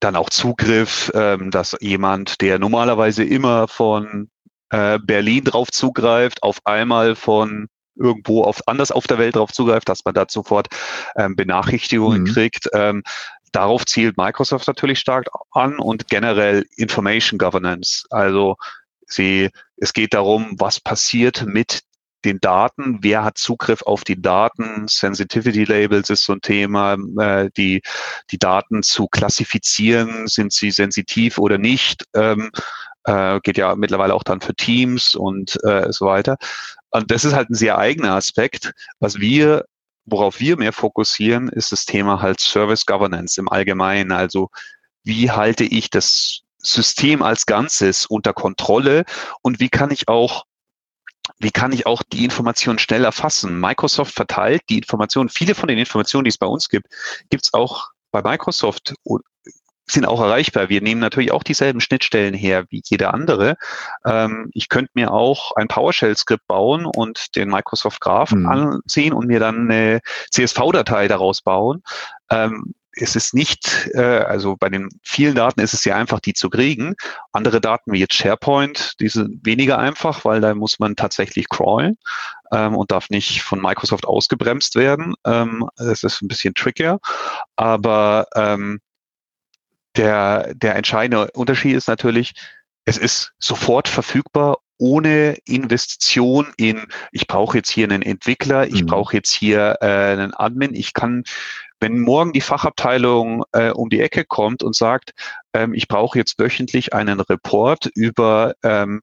[0.00, 4.30] dann auch Zugriff, ähm, dass jemand, der normalerweise immer von
[4.70, 9.88] äh, Berlin drauf zugreift, auf einmal von irgendwo auf, anders auf der Welt darauf zugreift,
[9.88, 10.68] dass man da sofort
[11.16, 12.26] ähm, Benachrichtigungen mhm.
[12.26, 12.68] kriegt.
[12.72, 13.02] Ähm,
[13.52, 18.04] darauf zielt Microsoft natürlich stark an und generell Information Governance.
[18.10, 18.56] Also
[19.06, 21.82] sie, es geht darum, was passiert mit
[22.24, 27.48] den Daten, wer hat Zugriff auf die Daten, Sensitivity Labels ist so ein Thema, äh,
[27.56, 27.80] die,
[28.30, 32.50] die Daten zu klassifizieren, sind sie sensitiv oder nicht, ähm,
[33.04, 36.36] äh, geht ja mittlerweile auch dann für Teams und äh, so weiter.
[36.90, 38.72] Und das ist halt ein sehr eigener Aspekt.
[38.98, 39.64] Was wir,
[40.06, 44.12] worauf wir mehr fokussieren, ist das Thema halt Service Governance im Allgemeinen.
[44.12, 44.50] Also
[45.04, 49.04] wie halte ich das System als Ganzes unter Kontrolle
[49.42, 50.44] und wie kann ich auch
[51.38, 53.60] wie kann ich auch die Informationen schnell erfassen?
[53.60, 56.88] Microsoft verteilt die Informationen, viele von den Informationen, die es bei uns gibt,
[57.30, 58.94] gibt es auch bei Microsoft
[59.90, 60.68] sind auch erreichbar.
[60.68, 63.56] Wir nehmen natürlich auch dieselben Schnittstellen her wie jeder andere.
[64.04, 68.46] Ähm, ich könnte mir auch ein PowerShell-Skript bauen und den Microsoft Graph mhm.
[68.46, 71.82] ansehen und mir dann eine CSV-Datei daraus bauen.
[72.30, 76.34] Ähm, es ist nicht, äh, also bei den vielen Daten ist es sehr einfach, die
[76.34, 76.94] zu kriegen.
[77.32, 81.96] Andere Daten wie jetzt SharePoint, die sind weniger einfach, weil da muss man tatsächlich crawlen
[82.52, 85.14] ähm, und darf nicht von Microsoft ausgebremst werden.
[85.24, 86.98] Ähm, das ist ein bisschen trickier.
[87.56, 88.80] Aber ähm,
[89.98, 92.34] der, der entscheidende Unterschied ist natürlich,
[92.84, 98.86] es ist sofort verfügbar ohne Investition in, ich brauche jetzt hier einen Entwickler, ich mhm.
[98.86, 101.24] brauche jetzt hier äh, einen Admin, ich kann
[101.80, 105.12] wenn morgen die Fachabteilung äh, um die Ecke kommt und sagt,
[105.52, 109.00] ähm, ich brauche jetzt wöchentlich einen Report über ähm,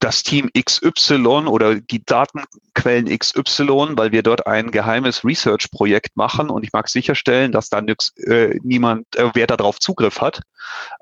[0.00, 6.62] das Team XY oder die Datenquellen XY, weil wir dort ein geheimes Research-Projekt machen und
[6.62, 10.42] ich mag sicherstellen, dass da nix, äh, niemand, äh, wer darauf Zugriff hat,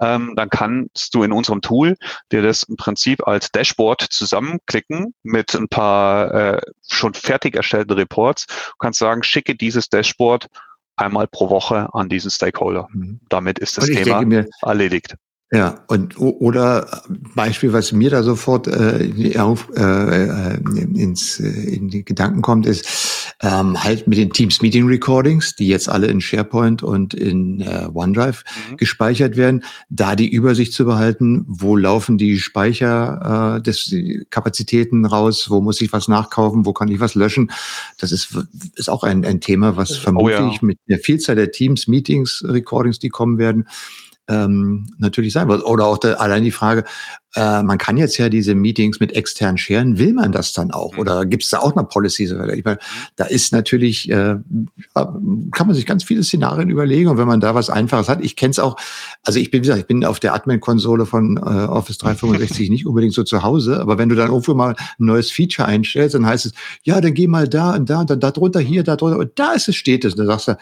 [0.01, 1.97] ähm, dann kannst du in unserem Tool
[2.30, 8.47] dir das im Prinzip als Dashboard zusammenklicken mit ein paar äh, schon fertig erstellten Reports.
[8.47, 10.49] Du kannst sagen, schicke dieses Dashboard
[10.97, 12.88] einmal pro Woche an diesen Stakeholder.
[12.93, 13.20] Mhm.
[13.28, 15.16] Damit ist das Thema mir, erledigt.
[15.55, 17.03] Ja, und oder
[17.34, 20.59] Beispiel, was mir da sofort äh, auf, äh, äh,
[20.94, 25.68] ins, äh, in die Gedanken kommt, ist ähm, halt mit den Teams Meeting Recordings, die
[25.68, 28.76] jetzt alle in SharePoint und in äh, OneDrive mhm.
[28.78, 35.05] gespeichert werden, da die Übersicht zu behalten, wo laufen die Speicher äh, des die Kapazitäten
[35.05, 37.50] raus, wo muss ich was nachkaufen, wo kann ich was löschen.
[37.98, 38.38] Das ist,
[38.76, 40.59] ist auch ein, ein Thema, was vermutlich oh ja.
[40.62, 43.66] mit der Vielzahl der Teams Meetings Recordings, die kommen werden,
[44.28, 45.64] ähm, natürlich sein wird.
[45.64, 46.84] Oder auch der, allein die Frage,
[47.34, 50.98] äh, man kann jetzt ja diese Meetings mit extern scheren, will man das dann auch?
[50.98, 52.24] Oder gibt es da auch eine Policy?
[52.24, 52.78] Ich meine,
[53.16, 54.36] da ist natürlich, äh,
[54.94, 58.36] kann man sich ganz viele Szenarien überlegen und wenn man da was Einfaches hat, ich
[58.36, 58.76] kenne es auch,
[59.24, 62.86] also ich bin, wie gesagt, ich bin auf der Admin-Konsole von äh, Office 365 nicht
[62.86, 66.26] unbedingt so zu Hause, aber wenn du dann irgendwo mal ein neues Feature einstellst, dann
[66.26, 66.52] heißt es,
[66.82, 69.32] ja, dann geh mal da und da und dann da drunter, hier, da drunter und
[69.36, 70.12] da ist es, steht es.
[70.12, 70.58] Und dann sagst du,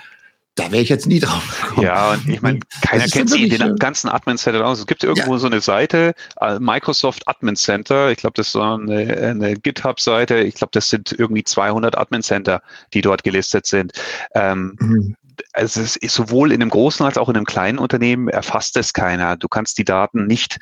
[0.61, 1.87] da wäre ich jetzt nie drauf gekommen.
[1.87, 4.81] Ja, und ich meine, keiner kennt sie den ganzen Admin Center aus.
[4.81, 5.39] Es gibt irgendwo ja.
[5.39, 8.11] so eine Seite, äh, Microsoft Admin Center.
[8.11, 10.39] Ich glaube, das ist so eine, eine GitHub-Seite.
[10.39, 13.93] Ich glaube, das sind irgendwie 200 Admin Center, die dort gelistet sind.
[14.35, 15.17] Ähm, mhm.
[15.55, 18.93] Also es ist sowohl in einem großen als auch in einem kleinen Unternehmen erfasst es
[18.93, 19.37] keiner.
[19.37, 20.59] Du kannst die Daten nicht,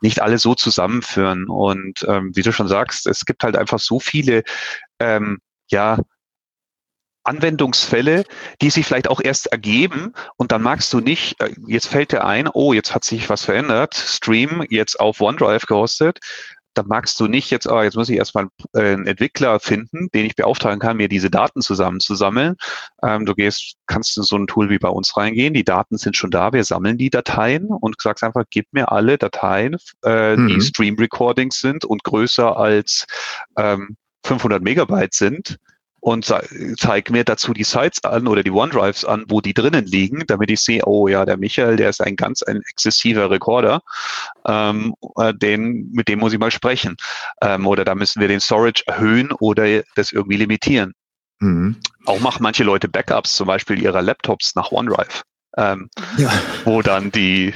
[0.00, 1.48] nicht alle so zusammenführen.
[1.48, 4.42] Und ähm, wie du schon sagst, es gibt halt einfach so viele
[5.00, 5.38] ähm,
[5.72, 5.98] ja,
[7.24, 8.24] Anwendungsfälle,
[8.60, 12.24] die sich vielleicht auch erst ergeben und dann magst du nicht, äh, jetzt fällt dir
[12.24, 16.20] ein, oh, jetzt hat sich was verändert, Stream jetzt auf OneDrive gehostet,
[16.74, 20.26] dann magst du nicht jetzt, oh, jetzt muss ich erstmal äh, einen Entwickler finden, den
[20.26, 22.56] ich beauftragen kann, mir diese Daten zusammenzusammeln.
[23.02, 26.16] Ähm, du gehst, kannst in so ein Tool wie bei uns reingehen, die Daten sind
[26.16, 30.48] schon da, wir sammeln die Dateien und sagst einfach, gib mir alle Dateien, äh, mhm.
[30.48, 33.06] die Stream Recordings sind und größer als
[33.56, 35.58] ähm, 500 Megabyte sind
[36.02, 36.24] und
[36.78, 40.50] zeig mir dazu die Sites an oder die OneDrives an, wo die drinnen liegen, damit
[40.50, 43.82] ich sehe, oh ja, der Michael, der ist ein ganz ein exzessiver Recorder,
[44.44, 46.96] ähm, äh, den, mit dem muss ich mal sprechen.
[47.40, 50.92] Ähm, oder da müssen wir den Storage erhöhen oder das irgendwie limitieren.
[51.38, 51.76] Mhm.
[52.06, 55.22] Auch machen manche Leute Backups, zum Beispiel ihrer Laptops nach OneDrive.
[55.56, 56.30] Ähm, ja.
[56.64, 57.54] wo dann die,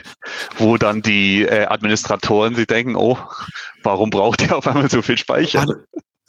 [0.58, 3.18] wo dann die äh, Administratoren sich denken, oh,
[3.82, 5.64] warum braucht ihr auf einmal so viel Speicher?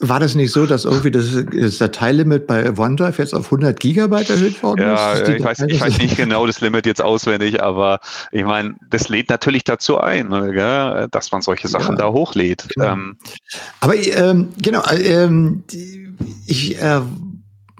[0.00, 4.30] War das nicht so, dass irgendwie das, das Dateilimit bei OneDrive jetzt auf 100 Gigabyte
[4.30, 5.28] erhöht worden ja, ist?
[5.28, 7.98] Ja, ich weiß, ich weiß nicht genau das Limit jetzt auswendig, aber
[8.30, 12.68] ich meine, das lädt natürlich dazu ein, gell, dass man solche Sachen ja, da hochlädt.
[12.74, 12.92] Genau.
[12.92, 13.16] Ähm,
[13.80, 15.64] aber ähm, genau, ähm,
[16.46, 17.00] ich äh,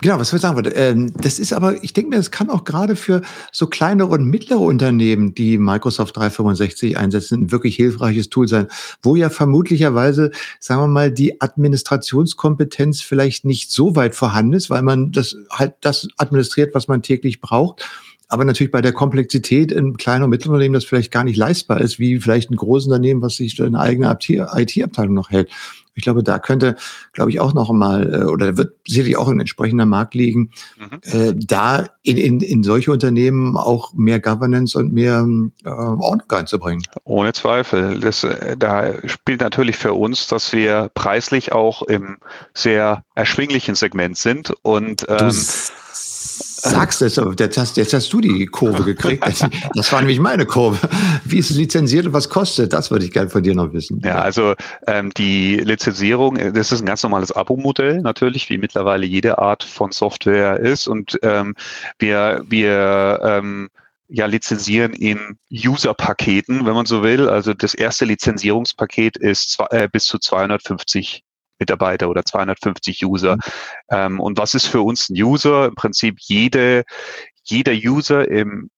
[0.01, 0.71] Genau, was wir sagen wollte.
[0.71, 4.27] Ähm, das ist aber, ich denke mir, das kann auch gerade für so kleinere und
[4.27, 8.69] mittlere Unternehmen, die Microsoft 365 einsetzen, ein wirklich hilfreiches Tool sein,
[9.03, 10.31] wo ja vermutlicherweise,
[10.61, 15.75] sagen wir mal, die Administrationskompetenz vielleicht nicht so weit vorhanden ist, weil man das halt
[15.81, 17.85] das administriert, was man täglich braucht.
[18.29, 21.81] Aber natürlich bei der Komplexität in kleinen und mittleren Unternehmen das vielleicht gar nicht leistbar
[21.81, 25.51] ist, wie vielleicht ein großes Unternehmen, was sich eine eigene IT-Abteilung noch hält.
[25.99, 26.77] Ich glaube, da könnte,
[27.13, 31.01] glaube ich, auch noch mal, äh, oder wird sicherlich auch ein entsprechender Markt liegen, mhm.
[31.03, 35.27] äh, da in, in, in solche Unternehmen auch mehr Governance und mehr
[35.65, 36.85] äh, Ordnung reinzubringen.
[37.05, 37.99] Ohne Zweifel.
[38.01, 42.19] Das, äh, da spielt natürlich für uns, dass wir preislich auch im
[42.55, 45.33] sehr erschwinglichen Segment sind und ähm,
[46.61, 49.25] sagst es, jetzt hast, jetzt hast du die Kurve gekriegt.
[49.75, 50.89] Das war nämlich meine Kurve.
[51.25, 52.73] Wie ist es lizenziert und was kostet?
[52.73, 54.01] Das würde ich gerne von dir noch wissen.
[54.05, 54.55] Ja, also
[54.87, 59.93] ähm, die Lizenzierung, das ist ein ganz normales Abo-Modell natürlich, wie mittlerweile jede Art von
[59.93, 60.89] Software ist.
[60.89, 61.55] Und ähm,
[61.99, 63.69] wir, wir ähm,
[64.09, 67.29] ja, lizenzieren in User-Paketen, wenn man so will.
[67.29, 71.25] Also das erste Lizenzierungspaket ist zwei, äh, bis zu 250
[71.59, 73.37] Mitarbeiter oder 250 User.
[73.37, 73.41] Mhm.
[73.91, 75.67] Ähm, und was ist für uns ein User?
[75.67, 76.85] Im Prinzip jede,
[77.45, 78.71] jeder User im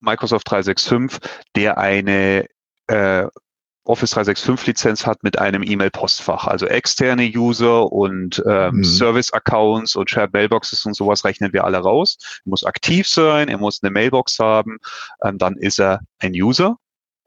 [0.00, 2.46] Microsoft 365, der eine
[2.86, 3.26] äh,
[3.86, 6.46] Office 365 Lizenz hat mit einem E-Mail-Postfach.
[6.46, 8.84] Also externe User und ähm, mhm.
[8.84, 12.18] Service-Accounts und Shared Mailboxes und sowas rechnen wir alle raus.
[12.44, 14.78] Er muss aktiv sein, er muss eine Mailbox haben,
[15.22, 16.76] ähm, dann ist er ein User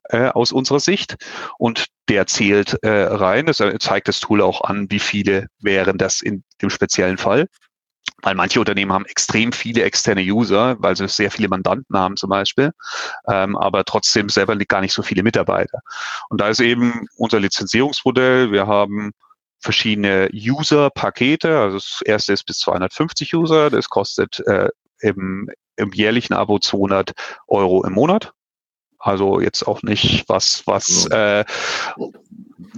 [0.10, 1.16] äh, aus unserer Sicht
[1.58, 3.46] und der zählt äh, rein.
[3.46, 7.48] Das zeigt das Tool auch an, wie viele wären das in dem speziellen Fall.
[8.22, 12.30] Weil manche Unternehmen haben extrem viele externe User, weil sie sehr viele Mandanten haben zum
[12.30, 12.72] Beispiel,
[13.30, 15.80] ähm, aber trotzdem selber gar nicht so viele Mitarbeiter.
[16.30, 18.52] Und da ist eben unser Lizenzierungsmodell.
[18.52, 19.12] Wir haben
[19.62, 21.60] verschiedene User-Pakete.
[21.60, 23.70] Also das erste ist bis 250 User.
[23.70, 27.14] Das kostet äh, im, im jährlichen Abo 200
[27.48, 28.34] Euro im Monat.
[29.00, 31.46] Also jetzt auch nicht was, was äh,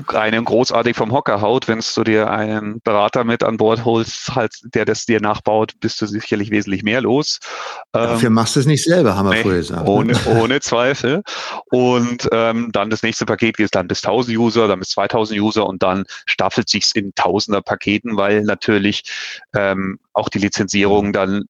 [0.07, 1.67] einen großartig vom Hocker haut.
[1.67, 6.01] Wenn du dir einen Berater mit an Bord holst, halt, der das dir nachbaut, bist
[6.01, 7.39] du sicherlich wesentlich mehr los.
[7.91, 9.83] Dafür ähm, machst du es nicht selber, haben wir nee, früher gesagt.
[9.83, 9.89] Ne?
[9.89, 11.23] Ohne, ohne Zweifel.
[11.71, 15.65] Und ähm, dann das nächste Paket geht dann bis 1000 User, dann bis 2000 User
[15.65, 19.03] und dann staffelt sich's in tausender Paketen, weil natürlich
[19.55, 21.45] ähm, auch die Lizenzierung dann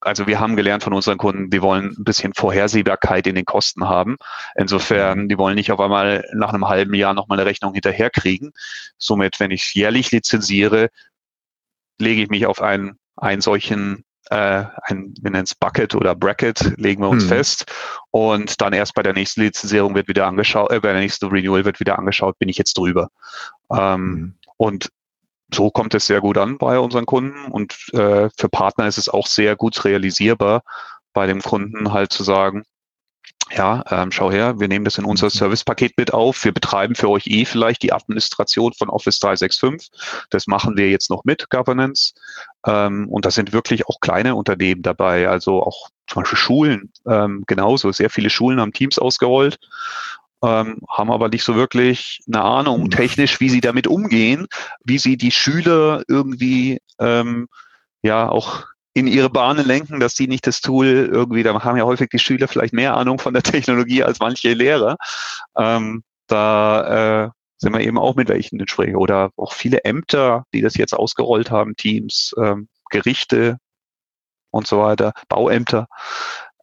[0.00, 3.88] also wir haben gelernt von unseren Kunden, die wollen ein bisschen Vorhersehbarkeit in den Kosten
[3.88, 4.16] haben.
[4.56, 8.52] Insofern, die wollen nicht auf einmal nach einem halben Jahr nochmal eine Rechnung hinterherkriegen.
[8.96, 10.90] Somit, wenn ich jährlich lizenziere,
[11.98, 16.74] lege ich mich auf einen, einen solchen äh, ein, wir nennen es Bucket oder Bracket,
[16.76, 17.28] legen wir uns hm.
[17.30, 17.72] fest.
[18.10, 21.64] Und dann erst bei der nächsten Lizenzierung wird wieder angeschaut, äh, bei der nächsten Renewal
[21.64, 23.08] wird wieder angeschaut, bin ich jetzt drüber.
[23.70, 24.34] Ähm, hm.
[24.56, 24.90] Und
[25.52, 29.08] so kommt es sehr gut an bei unseren Kunden und äh, für Partner ist es
[29.08, 30.62] auch sehr gut realisierbar,
[31.12, 32.64] bei dem Kunden halt zu sagen,
[33.50, 35.30] ja, ähm, schau her, wir nehmen das in unser mhm.
[35.30, 36.44] Servicepaket mit auf.
[36.44, 39.90] Wir betreiben für euch eh vielleicht die Administration von Office 365.
[40.30, 42.12] Das machen wir jetzt noch mit Governance.
[42.66, 47.44] Ähm, und da sind wirklich auch kleine Unternehmen dabei, also auch zum Beispiel Schulen ähm,
[47.46, 47.90] genauso.
[47.92, 49.58] Sehr viele Schulen haben Teams ausgerollt
[50.42, 52.90] ähm, haben aber nicht so wirklich eine Ahnung mhm.
[52.90, 54.46] technisch, wie sie damit umgehen,
[54.84, 57.48] wie sie die Schüler irgendwie ähm,
[58.02, 61.84] ja auch in ihre Bahnen lenken, dass die nicht das Tool irgendwie, da haben ja
[61.84, 64.96] häufig die Schüler vielleicht mehr Ahnung von der Technologie als manche Lehrer.
[65.56, 68.96] Ähm, da äh, sind wir eben auch mit welchen in.
[68.96, 73.58] Oder auch viele Ämter, die das jetzt ausgerollt haben, Teams, ähm, Gerichte
[74.50, 75.88] und so weiter, Bauämter.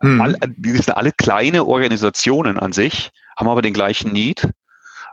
[0.01, 0.21] Hm.
[0.21, 4.49] All, die sind alle kleine Organisationen an sich, haben aber den gleichen Need.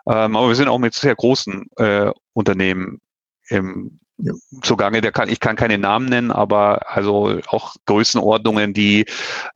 [0.07, 3.01] Ähm, aber wir sind auch mit sehr großen äh, Unternehmen
[3.49, 4.33] im, ja.
[4.63, 5.01] zugange.
[5.01, 9.07] Der kann, ich kann keine Namen nennen, aber also auch Größenordnungen, die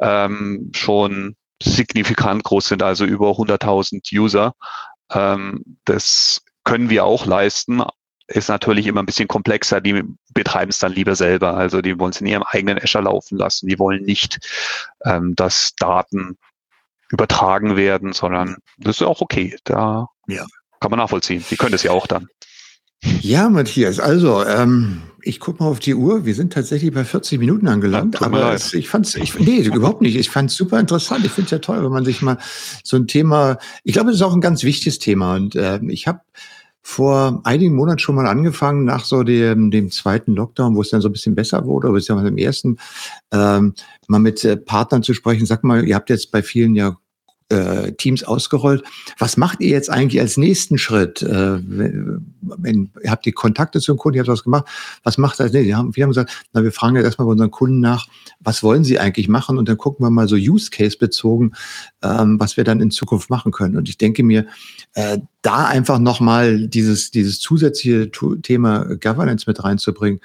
[0.00, 4.54] ähm, schon signifikant groß sind, also über 100.000 User.
[5.12, 7.82] Ähm, das können wir auch leisten,
[8.28, 9.80] ist natürlich immer ein bisschen komplexer.
[9.80, 10.02] Die
[10.34, 11.56] betreiben es dann lieber selber.
[11.56, 13.68] Also die wollen es in ihrem eigenen Azure laufen lassen.
[13.68, 14.38] Die wollen nicht,
[15.04, 16.36] ähm, dass Daten
[17.10, 19.56] übertragen werden, sondern das ist auch okay.
[19.64, 20.44] Da ja.
[20.80, 21.44] kann man nachvollziehen.
[21.50, 22.28] Die können das ja auch dann.
[23.20, 26.24] Ja, Matthias, also ähm, ich gucke mal auf die Uhr.
[26.24, 29.58] Wir sind tatsächlich bei 40 Minuten angelangt, ja, aber es, ich fand es, ich, nee,
[29.58, 30.16] überhaupt nicht.
[30.16, 31.24] Ich fand es super interessant.
[31.24, 32.38] Ich finde es ja toll, wenn man sich mal
[32.84, 36.06] so ein Thema, ich glaube, es ist auch ein ganz wichtiges Thema und äh, ich
[36.06, 36.20] habe
[36.88, 41.00] vor einigen Monaten schon mal angefangen, nach so dem, dem zweiten Lockdown, wo es dann
[41.00, 42.78] so ein bisschen besser wurde, aber es ist ja im ersten,
[43.32, 43.74] ähm,
[44.06, 45.46] mal mit äh, Partnern zu sprechen.
[45.46, 46.96] Sag mal, ihr habt jetzt bei vielen ja
[47.48, 48.82] äh, Teams ausgerollt.
[49.18, 51.22] Was macht ihr jetzt eigentlich als nächsten Schritt?
[51.22, 54.64] Äh, wenn, ihr habt die Kontakte zu den Kunden, ihr habt was gemacht.
[55.02, 55.52] Was macht das?
[55.52, 58.06] Nee, wir haben, wir haben gesagt, na, wir fragen jetzt erstmal bei unseren Kunden nach,
[58.40, 59.58] was wollen sie eigentlich machen?
[59.58, 61.52] Und dann gucken wir mal so Use Case bezogen,
[62.02, 63.76] ähm, was wir dann in Zukunft machen können.
[63.76, 64.46] Und ich denke mir,
[64.94, 68.10] äh, da einfach nochmal dieses, dieses zusätzliche
[68.42, 70.20] Thema Governance mit reinzubringen,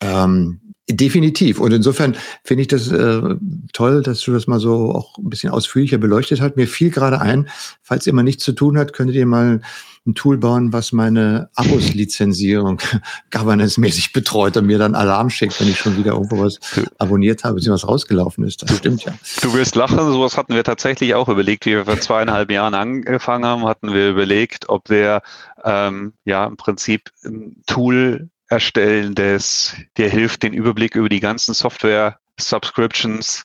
[0.00, 0.60] ähm,
[0.90, 1.60] Definitiv.
[1.60, 3.36] Und insofern finde ich das äh,
[3.72, 6.56] toll, dass du das mal so auch ein bisschen ausführlicher beleuchtet hast.
[6.56, 7.48] Mir fiel gerade ein,
[7.82, 9.60] falls ihr mal nichts zu tun habt, könntet ihr mal
[10.04, 12.80] ein Tool bauen, was meine Abos-Lizenzierung
[13.30, 16.58] governance-mäßig betreut und mir dann Alarm schickt, wenn ich schon wieder irgendwo was
[16.98, 18.62] abonniert habe, was rausgelaufen ist.
[18.62, 19.14] Das stimmt ja.
[19.40, 23.46] Du wirst lachen, sowas hatten wir tatsächlich auch überlegt, wie wir vor zweieinhalb Jahren angefangen
[23.46, 25.22] haben, hatten wir überlegt, ob wir
[25.64, 31.54] ähm, ja im Prinzip ein Tool erstellen, das dir hilft, den Überblick über die ganzen
[31.54, 33.44] Software-Subscriptions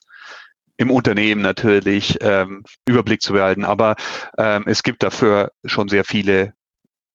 [0.76, 3.64] im Unternehmen natürlich ähm, Überblick zu behalten.
[3.64, 3.96] Aber
[4.36, 6.52] ähm, es gibt dafür schon sehr viele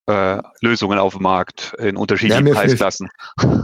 [0.07, 3.09] äh, Lösungen auf dem Markt in unterschiedlichen ja, Preisklassen.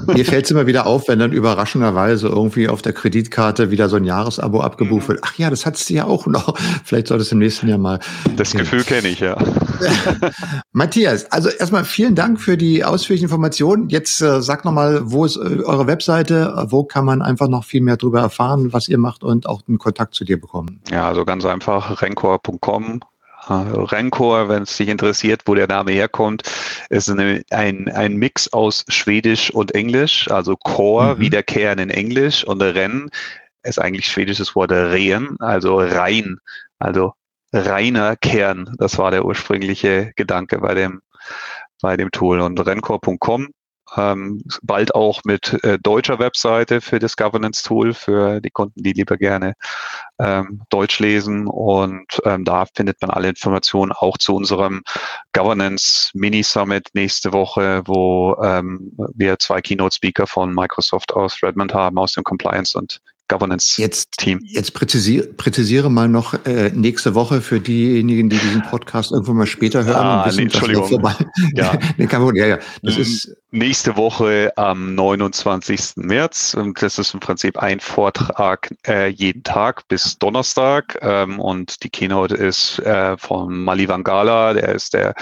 [0.07, 3.97] Mir fällt es immer wieder auf, wenn dann überraschenderweise irgendwie auf der Kreditkarte wieder so
[3.97, 5.13] ein Jahresabo abgebucht mhm.
[5.13, 5.19] wird.
[5.23, 6.57] Ach ja, das du ja auch noch.
[6.85, 7.99] Vielleicht solltest du im nächsten Jahr mal.
[8.37, 9.37] Das Gefühl kenne ich, ja.
[10.71, 13.89] Matthias, also erstmal vielen Dank für die ausführlichen Informationen.
[13.89, 16.67] Jetzt äh, sag nochmal, wo ist äh, eure Webseite?
[16.69, 19.77] Wo kann man einfach noch viel mehr darüber erfahren, was ihr macht und auch einen
[19.77, 20.81] Kontakt zu dir bekommen?
[20.89, 23.01] Ja, also ganz einfach, rencor.com
[23.49, 26.43] Rencor, wenn es dich interessiert, wo der Name herkommt,
[26.89, 31.19] ist eine, ein, ein Mix aus Schwedisch und Englisch, also Core mhm.
[31.19, 33.09] wie der Kern in Englisch und Renn
[33.63, 36.37] ist eigentlich schwedisches Wort Rehen, also rein,
[36.79, 37.13] also
[37.51, 38.73] reiner Kern.
[38.77, 41.01] Das war der ursprüngliche Gedanke bei dem,
[41.81, 42.39] bei dem Tool.
[42.39, 43.49] Und Rencor.com
[43.97, 48.93] ähm, bald auch mit äh, deutscher Webseite für das Governance Tool für die Kunden, die
[48.93, 49.53] lieber gerne
[50.19, 51.47] ähm, Deutsch lesen.
[51.47, 54.83] Und ähm, da findet man alle Informationen auch zu unserem
[55.33, 61.73] Governance Mini Summit nächste Woche, wo ähm, wir zwei Keynote Speaker von Microsoft aus Redmond
[61.73, 64.39] haben, aus dem Compliance und Governance-Team.
[64.41, 69.37] Jetzt, jetzt präzisiere, präzisiere mal noch äh, nächste Woche für diejenigen, die diesen Podcast irgendwann
[69.37, 70.89] mal später hören ah, wissen, nee, Entschuldigung.
[71.55, 71.77] Ja.
[71.97, 72.59] nee, kann ja, ja.
[72.81, 75.95] Das ist nächste Woche am 29.
[75.95, 76.53] März.
[76.53, 80.97] Und das ist im Prinzip ein Vortrag äh, jeden Tag bis Donnerstag.
[81.01, 85.13] Ähm, und die Keynote ist äh, von Mali Vangala, der ist der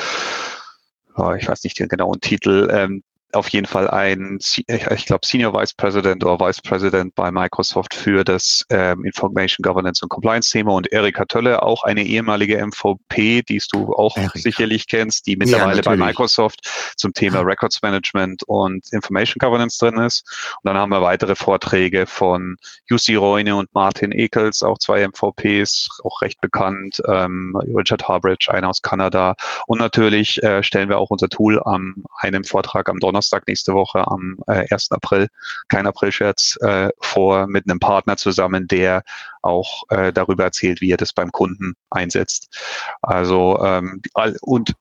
[1.18, 3.04] oh, ich weiß nicht den genauen Titel, ähm,
[3.38, 8.24] auf jeden Fall ein, ich glaube, Senior Vice President oder Vice President bei Microsoft für
[8.24, 13.62] das ähm, Information Governance und Compliance Thema und Erika Tölle, auch eine ehemalige MVP, die
[13.72, 14.40] du auch Erika.
[14.40, 19.98] sicherlich kennst, die mittlerweile ja, bei Microsoft zum Thema Records Management und Information Governance drin
[20.00, 20.24] ist.
[20.64, 22.58] Und dann haben wir weitere Vorträge von
[22.88, 28.70] Jussi Reune und Martin Ekels, auch zwei MVPs, auch recht bekannt, ähm, Richard Harbridge, einer
[28.70, 29.36] aus Kanada.
[29.68, 33.74] Und natürlich äh, stellen wir auch unser Tool am einem Vortrag am Donnerstag Donnerstag nächste
[33.74, 34.92] Woche am äh, 1.
[34.92, 35.28] April,
[35.68, 39.04] kein April-Scherz, äh, vor mit einem Partner zusammen, der
[39.42, 42.56] auch äh, darüber erzählt, wie er das beim Kunden einsetzt.
[43.02, 44.02] Also ähm,
[44.42, 44.74] und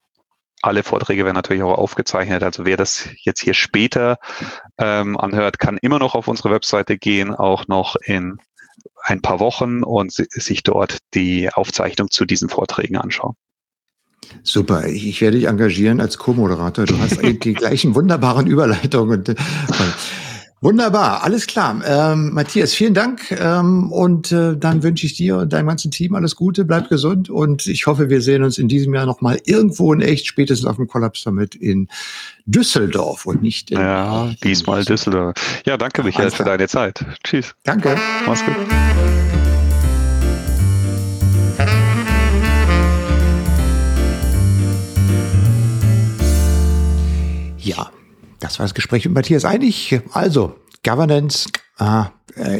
[0.62, 2.42] alle Vorträge werden natürlich auch aufgezeichnet.
[2.42, 4.18] Also wer das jetzt hier später
[4.78, 8.38] ähm, anhört, kann immer noch auf unsere Webseite gehen, auch noch in
[9.02, 13.36] ein paar Wochen und sich dort die Aufzeichnung zu diesen Vorträgen anschauen.
[14.42, 16.86] Super, ich, werde dich engagieren als Co-Moderator.
[16.86, 19.20] Du hast die gleichen wunderbaren Überleitungen.
[19.20, 19.36] Und,
[20.62, 21.82] Wunderbar, alles klar.
[21.86, 23.30] Ähm, Matthias, vielen Dank.
[23.30, 27.28] Ähm, und äh, dann wünsche ich dir und deinem ganzen Team alles Gute, bleib gesund
[27.28, 30.76] und ich hoffe, wir sehen uns in diesem Jahr nochmal irgendwo in echt, spätestens auf
[30.76, 31.88] dem Collapse Summit in
[32.46, 35.34] Düsseldorf und nicht in Ja, diesmal Düsseldorf.
[35.66, 37.04] Ja, danke, Michael, für deine Zeit.
[37.22, 37.54] Tschüss.
[37.64, 37.96] Danke.
[38.26, 39.35] Mach's gut.
[48.40, 50.00] Das war das Gespräch mit Matthias Einig.
[50.12, 52.04] Also, Governance äh,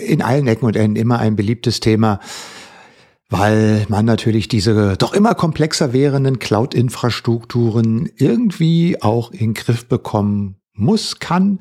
[0.05, 2.21] in allen Ecken und Enden immer ein beliebtes Thema,
[3.29, 10.57] weil man natürlich diese doch immer komplexer werdenden Cloud-Infrastrukturen irgendwie auch in den Griff bekommen
[10.73, 11.61] muss, kann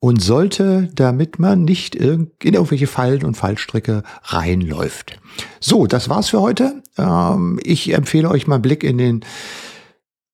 [0.00, 5.18] und sollte, damit man nicht in irgendwelche Fallen und Fallstricke reinläuft.
[5.60, 6.82] So, das war's für heute.
[6.96, 9.24] Ähm, ich empfehle euch mal einen Blick in den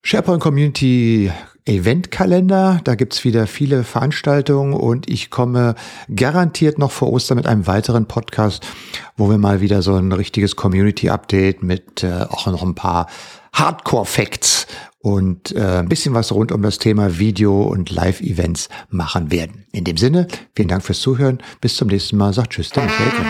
[0.06, 1.32] SharePoint Community
[1.64, 2.78] Eventkalender.
[2.84, 5.76] Da gibt's wieder viele Veranstaltungen und ich komme
[6.14, 8.66] garantiert noch vor Ostern mit einem weiteren Podcast,
[9.16, 13.06] wo wir mal wieder so ein richtiges Community-Update mit äh, auch noch ein paar
[13.54, 14.66] Hardcore-Facts
[14.98, 19.64] und äh, ein bisschen was rund um das Thema Video und Live-Events machen werden.
[19.72, 21.38] In dem Sinne, vielen Dank fürs Zuhören.
[21.62, 22.34] Bis zum nächsten Mal.
[22.34, 23.28] Sagt Tschüss, der Michael Kent.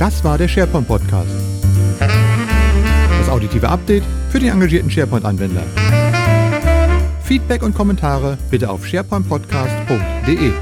[0.00, 1.30] Das war der SharePoint Podcast.
[2.00, 4.02] Das auditive Update
[4.34, 5.62] für den engagierten SharePoint-Anwender.
[7.22, 10.52] Feedback und Kommentare bitte auf sharepointpodcast.de.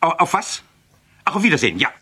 [0.00, 0.62] Auf was?
[1.24, 1.88] Auf Wiedersehen, ja.